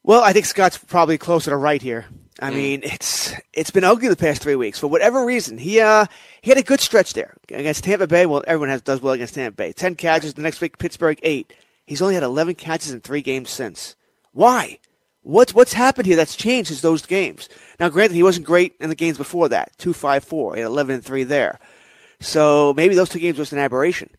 [0.02, 2.08] Well, I think Scott's probably closer to right here.
[2.42, 2.56] I mm.
[2.56, 5.60] mean, it's it's been ugly the past three weeks for whatever reason.
[5.60, 6.08] He uh
[6.42, 8.26] he had a good stretch there against Tampa Bay.
[8.26, 9.74] Well, everyone has does well against Tampa Bay.
[9.74, 10.80] Ten catches the next week.
[10.80, 11.54] Pittsburgh eight.
[11.86, 13.96] He's only had eleven catches in three games since.
[14.32, 14.80] Why?
[15.22, 17.50] What's what's happened here that's changed since those games?
[17.80, 19.72] Now, granted, he wasn't great in the games before that.
[19.78, 20.56] Two five four.
[20.56, 21.60] He had eleven and three there.
[22.22, 24.10] So maybe those two games was an aberration.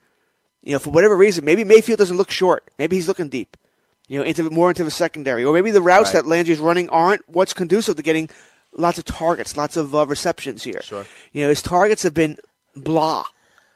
[0.62, 2.70] You know, for whatever reason, maybe Mayfield doesn't look short.
[2.78, 3.56] Maybe he's looking deep
[4.10, 6.24] you know, into more into the secondary, or maybe the routes right.
[6.24, 8.28] that Landry's running aren't what's conducive to getting
[8.76, 10.82] lots of targets, lots of uh, receptions here.
[10.82, 11.06] Sure.
[11.32, 12.36] You know, his targets have been
[12.74, 13.24] blah.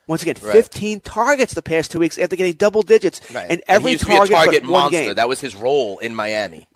[0.09, 0.53] Once again, right.
[0.53, 3.47] 15 targets the past two weeks after getting double digits, right.
[3.49, 5.03] and every and target, target but one monster.
[5.03, 5.14] game.
[5.14, 6.66] That was his role in Miami.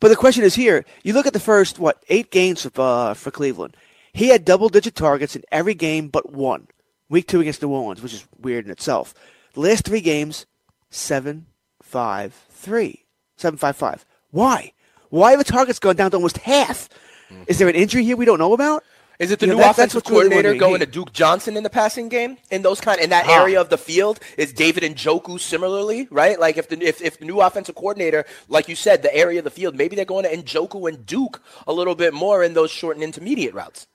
[0.00, 3.14] But the question is here: you look at the first what eight games for, uh,
[3.14, 3.76] for Cleveland.
[4.12, 6.68] He had double-digit targets in every game but one.
[7.08, 9.14] Week two against New Orleans, which is weird in itself.
[9.54, 10.46] The last three games,
[10.90, 11.46] seven,
[11.82, 13.04] five, three,
[13.36, 14.04] seven five five.
[14.30, 14.72] Why?
[15.10, 16.88] Why have the targets gone down to almost half?
[17.30, 17.44] Mm-hmm.
[17.46, 18.82] Is there an injury here we don't know about?
[19.18, 20.58] Is it the You new know, that- offensive really coordinator wondering.
[20.58, 23.68] going to Duke Johnson in the passing game in those kind in that area of
[23.68, 24.20] the field?
[24.36, 26.38] Is David Njoku similarly right?
[26.38, 29.44] Like if the if, if the new offensive coordinator, like you said, the area of
[29.44, 32.70] the field, maybe they're going to Njoku and Duke a little bit more in those
[32.70, 33.88] short and intermediate routes.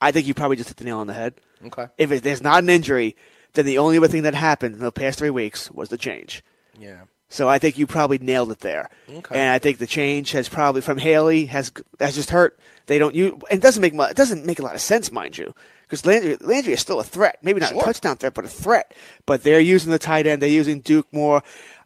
[0.00, 1.34] I think you probably just hit the nail on the head.
[1.66, 1.86] Okay.
[1.98, 3.14] If it, there's not an injury,
[3.52, 6.42] then the only other thing that happened in the past three weeks was the change.
[6.78, 7.02] Yeah.
[7.32, 8.90] So I think you probably nailed it there.
[9.08, 9.40] Okay.
[9.40, 12.58] And I think the change has probably from Haley has has just hurt.
[12.86, 15.10] They don't you and it doesn't make mu- it doesn't make a lot of sense,
[15.10, 15.54] mind you,
[15.84, 17.38] because Landry, Landry is still a threat.
[17.42, 18.94] Maybe not a touchdown threat, but a threat.
[19.24, 20.42] But they're using the tight end.
[20.42, 21.42] They're using Duke more.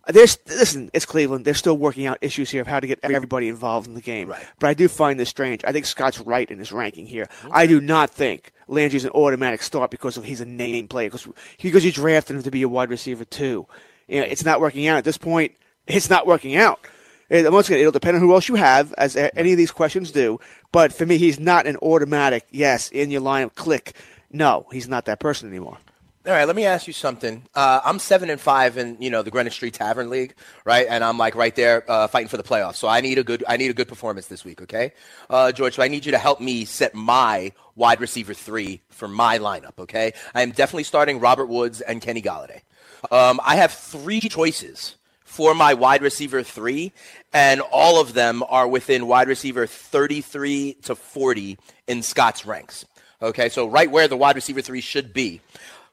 [0.09, 1.45] There's listen, it's Cleveland.
[1.45, 4.29] They're still working out issues here of how to get everybody involved in the game.
[4.29, 4.45] Right.
[4.59, 5.63] But I do find this strange.
[5.65, 7.29] I think Scott's right in his ranking here.
[7.53, 11.29] I do not think Landry's an automatic start because of he's a name player because
[11.63, 13.69] because you drafted him to be a wide receiver too.
[14.09, 15.53] You know, it's not working out at this point.
[15.87, 16.81] It's not working out.
[17.29, 20.13] And once again, it'll depend on who else you have, as any of these questions
[20.13, 20.39] do.
[20.73, 23.97] But for me, he's not an automatic yes in your line of click.
[24.31, 25.79] No, he's not that person anymore.
[26.27, 27.45] All right, let me ask you something.
[27.55, 30.35] Uh, I'm seven and five in you know the Greenwich Street Tavern League,
[30.65, 30.85] right?
[30.91, 32.77] And I'm like right there uh, fighting for the playoffs.
[32.77, 34.93] So I need a good I need a good performance this week, okay,
[35.31, 35.77] uh, George?
[35.77, 39.79] So I need you to help me set my wide receiver three for my lineup,
[39.79, 40.15] okay?
[40.35, 42.63] I am definitely starting Robert Woods and Kenny Golladay.
[43.11, 46.93] Um, I have three choices for my wide receiver three,
[47.33, 52.87] and all of them are within wide receiver 33 to 40 in Scott's ranks.
[53.21, 55.41] Okay, so right where the wide receiver three should be.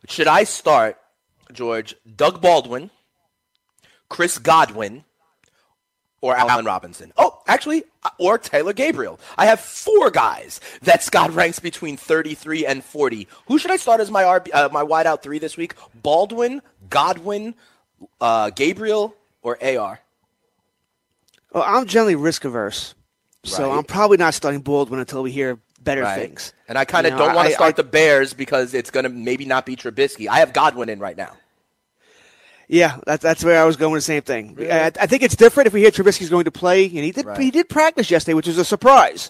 [0.08, 0.98] Should I start,
[1.52, 2.90] George, Doug Baldwin,
[4.10, 5.04] Chris Godwin,
[6.22, 7.12] or Allen Robinson?
[7.18, 7.84] Oh, actually,
[8.18, 9.20] or Taylor Gabriel.
[9.38, 13.28] I have four guys that Scott ranks between 33 and 40.
[13.48, 15.76] Who should I start as my RB, uh, my wideout three this week?
[15.96, 17.56] Baldwin, Godwin,
[18.22, 20.00] uh, Gabriel, or AR?
[21.52, 22.96] Well, I'm generally risk averse,
[23.44, 23.78] so Right.
[23.78, 26.20] I'm probably not starting Baldwin until we hear better Right.
[26.20, 26.54] things.
[26.68, 28.90] And I kind of You know, don't want to start I- the Bears because it's
[28.90, 30.28] going to maybe not be Trubisky.
[30.28, 31.34] I have Godwin in right now.
[32.68, 33.96] Yeah, that, that's where I was going.
[33.96, 34.58] The same thing.
[34.60, 37.26] I, I think it's different if we hear Trubisky's going to play, and he did.
[37.26, 37.40] Right.
[37.40, 39.30] He did practice yesterday, which was a surprise.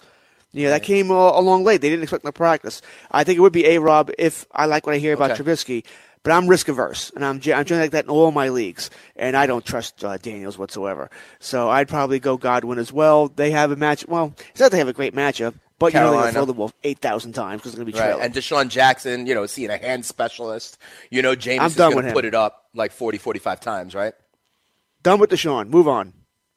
[0.52, 1.80] Yeah, that came uh, along late.
[1.80, 2.80] They didn't expect him to practice.
[3.10, 5.42] I think it would be a Rob if I like what I hear about Okay.
[5.42, 5.84] Trubisky,
[6.22, 9.36] but I'm risk averse, and I'm I'm generally like that in all my leagues, and
[9.36, 11.10] I don't trust uh, Daniels whatsoever.
[11.40, 13.28] So I'd probably go Godwin as well.
[13.28, 14.06] They have a match.
[14.06, 16.44] Well, it's not they have a great matchup, but you know they're going to throw
[16.44, 18.06] the ball eight thousand times because they're going to be Right.
[18.08, 18.24] trailing.
[18.24, 20.78] And DeSean Jackson, you know, seeing a hand specialist,
[21.10, 23.94] you know, James I'm is done going to put it up like 40, 45 times,
[23.94, 24.14] right?
[25.02, 25.68] Done with DeSean.
[25.68, 26.12] Move on.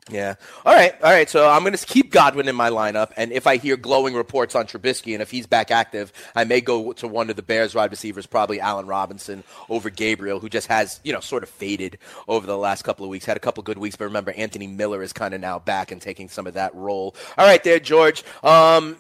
[0.10, 0.36] Yeah.
[0.66, 0.94] All right.
[1.04, 1.30] All right.
[1.30, 4.56] So I'm going to keep Godwin in my lineup, and if I hear glowing reports
[4.56, 7.76] on Trubisky, and if he's back active, I may go to one of the Bears
[7.76, 11.98] wide receivers, probably Allen Robinson over Gabriel, who just has you know sort of faded
[12.30, 13.26] over the last couple of weeks.
[13.26, 16.02] Had a couple good weeks, but remember Anthony Miller is kind of now back and
[16.02, 17.14] taking some of that role.
[17.38, 18.24] All right, there, George.
[18.46, 18.96] Um,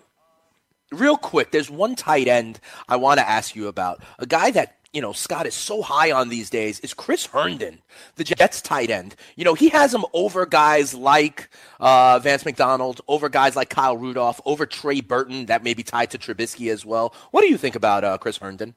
[0.91, 4.01] real quick, there's one tight end I want to ask you about.
[4.19, 7.79] A guy that, you know, Scott is so high on these days is Chris Herndon,
[8.15, 9.15] the Jets tight end.
[9.35, 13.97] You know, he has him over guys like uh, Vance McDonald, over guys like Kyle
[13.97, 17.13] Rudolph, over Trey Burton, that may be tied to Trubisky as well.
[17.31, 18.75] What do you think about uh, Chris Herndon?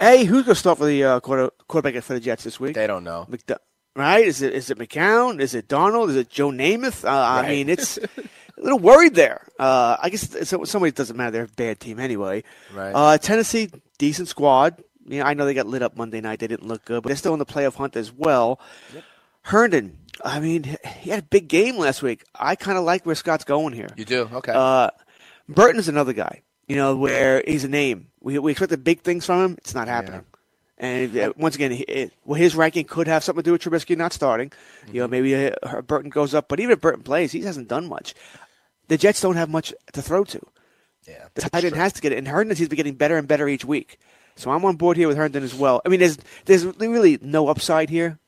[0.00, 2.74] Hey, who's going to start for the uh, quarter, quarterback for the Jets this week?
[2.74, 3.26] They don't know.
[3.28, 3.58] McDu-
[3.96, 4.24] right?
[4.24, 5.40] Is it is it McCown?
[5.40, 6.10] Is it Donald?
[6.10, 7.04] Is it Joe Namath?
[7.04, 7.98] Uh, I mean, it's
[8.58, 9.46] a little worried there.
[9.58, 11.30] Uh, I guess somebody doesn't matter.
[11.30, 12.44] They're a bad team anyway.
[12.74, 12.92] Right.
[12.92, 14.82] Uh, Tennessee, decent squad.
[15.06, 16.38] You know, I know they got lit up Monday night.
[16.38, 18.60] They didn't look good, but they're still in the playoff hunt as well.
[19.42, 22.24] Herndon, I mean, he had a big game last week.
[22.34, 23.88] I kind of like where Scott's going here.
[23.96, 24.28] You do?
[24.32, 24.52] Okay.
[24.54, 24.90] Uh,
[25.48, 28.08] Burton's another guy, you know, where he's a name.
[28.20, 29.54] We, we expected big things from him.
[29.58, 30.24] It's not happening.
[30.76, 33.96] And uh, once again, it, well, his ranking could have something to do with Trubisky
[33.96, 34.52] not starting.
[34.92, 37.88] You know, maybe uh, Burton goes up, but even if Burton plays, he hasn't done
[37.88, 38.14] much.
[38.88, 40.40] The Jets don't have much to throw to.
[41.06, 43.16] Yeah, the tight end has to get it, and Herndon seems to be getting better
[43.16, 43.98] and better each week.
[44.36, 45.80] So I'm on board here with Herndon as well.
[45.84, 48.18] I mean, there's there's really no upside here,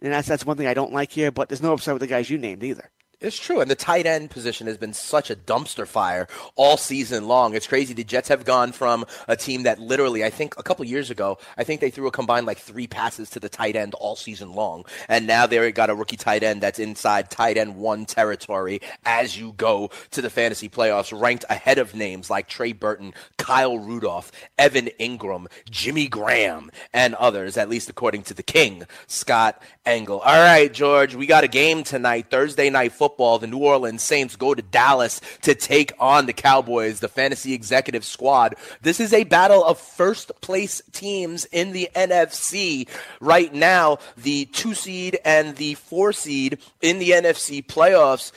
[0.00, 1.30] and that's that's one thing I don't like here.
[1.30, 2.90] But there's no upside with the guys you named either.
[3.18, 7.26] It's true, and the tight end position has been such a dumpster fire all season
[7.26, 7.54] long.
[7.54, 7.94] It's crazy.
[7.94, 11.38] The Jets have gone from a team that literally, I think, a couple years ago,
[11.56, 14.52] I think they threw a combined like three passes to the tight end all season
[14.52, 18.82] long, and now they've got a rookie tight end that's inside tight end one territory
[19.06, 23.78] as you go to the fantasy playoffs, ranked ahead of names like Trey Burton, Kyle
[23.78, 30.20] Rudolph, Evan Engram, Jimmy Graham, and others, at least according to the King, Scott Engel.
[30.20, 33.05] All right, George, we got a game tonight, Thursday night football.
[33.08, 38.04] The New Orleans Saints go to Dallas to take on the Cowboys, the fantasy executive
[38.04, 38.56] squad.
[38.82, 42.88] This is a battle of first place teams in the NFC.
[43.20, 48.32] Right now, the two seed and the four seed in the NFC playoffs.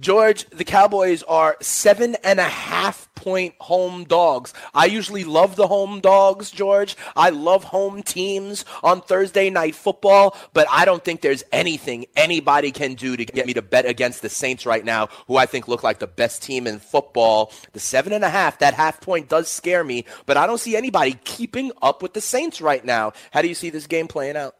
[0.00, 4.54] George, the Cowboys are seven and a half point home dogs.
[4.72, 6.96] I usually love the home dogs, George.
[7.14, 12.70] I love home teams on Thursday night football, but I don't think there's anything anybody
[12.70, 15.68] can do to get me to bet against the Saints right now, who I think
[15.68, 17.52] look like the best team in football.
[17.72, 20.74] The seven and a half, that half point does scare me, but I don't see
[20.74, 23.12] anybody keeping up with the Saints right now.
[23.32, 24.56] How do you see this game playing out?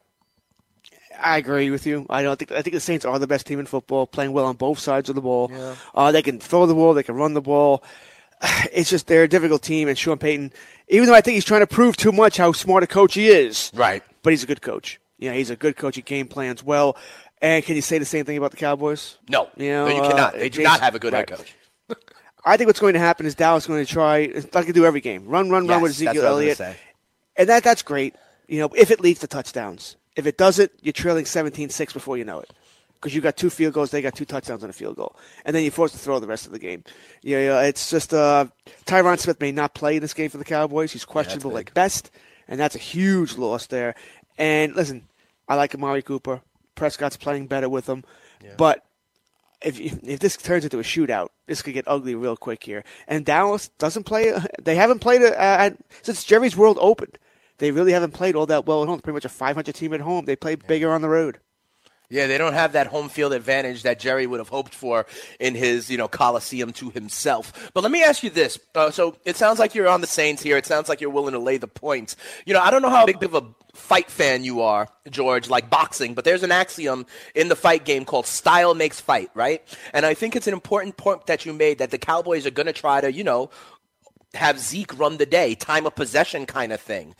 [1.19, 2.07] I agree with you.
[2.09, 4.47] I don't think I think the Saints are the best team in football, playing well
[4.47, 5.51] on both sides of the ball.
[5.53, 5.75] Yeah.
[5.95, 7.83] Uh, they can throw the ball, they can run the ball.
[8.73, 10.53] It's just they're a difficult team, and Sean Payton,
[10.89, 13.29] even though I think he's trying to prove too much how smart a coach he
[13.29, 14.03] is, right?
[14.23, 15.01] But he's a good coach.
[15.19, 15.97] Yeah, he's a good coach.
[15.97, 16.97] He game plans well.
[17.43, 19.17] And can you say the same thing about the Cowboys?
[19.29, 20.35] No, you know, no, you cannot.
[20.35, 21.55] uh, They do Jason- not have a good head coach.
[22.45, 24.85] I think what's going to happen is Dallas is going to try, like they do
[24.87, 26.77] every game, run, run, run Yes, with that's Ezekiel what I was Elliott,
[27.37, 28.15] and that that's great.
[28.49, 29.97] You know, if it leads to touchdowns.
[30.17, 32.51] If it doesn't, you're trailing 17-6 before you know it.
[33.01, 35.57] Because you got two field goals, they got two touchdowns and a field goal, and
[35.57, 36.85] then you're forced to throw the rest of the game.
[37.23, 38.47] Yeah, yeah it's just uh,
[38.85, 40.93] Tyron Smith may not play in this game for the Cowboys.
[40.93, 42.11] He's questionable at best,
[42.47, 43.95] and that's a huge loss there.
[44.37, 45.09] And listen,
[45.49, 46.43] I like Amari Cooper.
[46.75, 48.05] Prescott's playing better with him,
[48.57, 48.85] but
[49.63, 52.85] if if this turns into a shootout, this could get ugly real quick here.
[53.07, 54.33] And Dallas doesn't play.
[54.63, 55.71] They haven't played uh,
[56.03, 57.19] since Jerry's World opened.
[57.59, 59.01] They really haven't played all that well at home.
[59.01, 60.25] Pretty much a 500 team at home.
[60.25, 61.39] They play bigger on the road.
[62.13, 65.07] Yeah, they don't have that home field advantage that Jerry would have hoped for
[65.39, 67.71] in his, you know, Coliseum to himself.
[67.73, 68.59] But let me ask you this.
[68.75, 70.57] Uh, so it sounds like you're on the Saints here.
[70.57, 72.17] It sounds like you're willing to lay the points.
[72.47, 73.45] You know, I don't know how big of a
[73.75, 77.07] fight fan you are, George, like boxing, but there's an axiom
[77.37, 79.63] in the fight game called style makes fight, right?
[79.93, 82.67] And I think it's an important point that you made that the Cowboys are going
[82.67, 83.51] to try to, you know,
[84.35, 87.15] have Zeke run the day, time of possession kind of thing.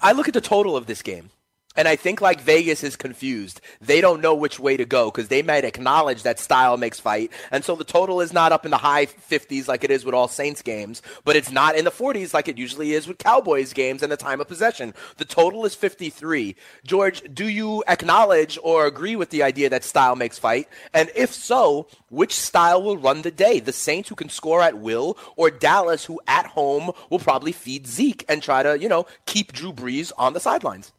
[0.00, 1.30] I look at the total of this game.
[1.78, 3.60] And I think like Vegas is confused.
[3.80, 7.30] They don't know which way to go because they might acknowledge that style makes fight.
[7.52, 10.12] And so the total is not up in the high 50s like it is with
[10.12, 13.72] all Saints games, but it's not in the 40s like it usually is with Cowboys
[13.72, 14.92] games and the time of possession.
[15.18, 16.56] The total is 53.
[16.82, 20.66] George, do you acknowledge or agree with the idea that style makes fight?
[20.92, 23.60] And if so, which style will run the day?
[23.60, 27.86] The Saints who can score at will or Dallas who at home will probably feed
[27.86, 30.92] Zeke and try to, you know, keep Drew Brees on the sidelines?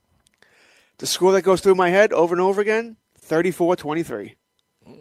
[0.99, 4.35] The score that goes through my head over and over again 34 23.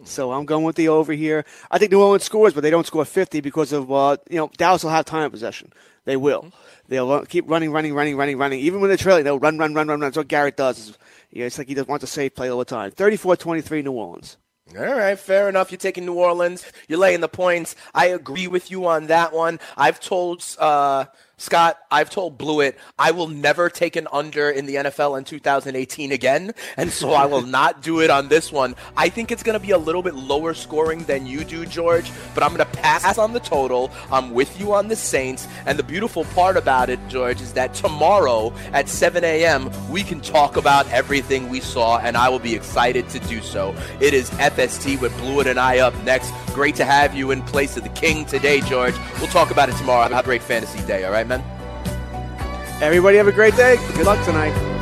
[0.05, 1.45] So I'm going with the over here.
[1.69, 4.49] I think New Orleans scores, but they don't score 50 because of, uh, you know,
[4.55, 5.73] Dallas will have time of possession.
[6.05, 6.51] They will.
[6.87, 8.59] They'll keep running, running, running, running, running.
[8.59, 10.07] Even when they're trailing, they'll run, run, run, run, run.
[10.07, 10.97] That's what Garrett does.
[11.31, 12.91] Yeah, it's like he just wants a safe play all the time.
[12.91, 14.37] 34 23 New Orleans.
[14.77, 15.71] All right, fair enough.
[15.71, 16.63] You're taking New Orleans.
[16.87, 17.75] You're laying the points.
[17.93, 19.59] I agree with you on that one.
[19.75, 21.05] I've told uh,
[21.39, 26.11] Scott, I've told Blewett, I will never take an under in the NFL in 2018
[26.11, 28.75] again, and so I will not do it on this one.
[28.97, 32.11] I think it's going to be a little bit lower scoring than you do, George,
[32.35, 33.89] but I'm going to pass on the total.
[34.11, 37.73] I'm with you on the Saints, and the beautiful part about it, George, is that
[37.73, 39.71] tomorrow at 7 a.m.
[39.89, 43.73] we can talk about everything we saw, and I will be excited to do so.
[44.01, 46.33] It is FST with Blewett and I up next.
[46.53, 48.95] Great to have you in place of the King today, George.
[49.19, 50.09] We'll talk about it tomorrow.
[50.09, 51.28] Have a great fantasy day, all right,
[52.81, 53.77] Everybody have a great day.
[53.95, 54.78] Good luck tonight.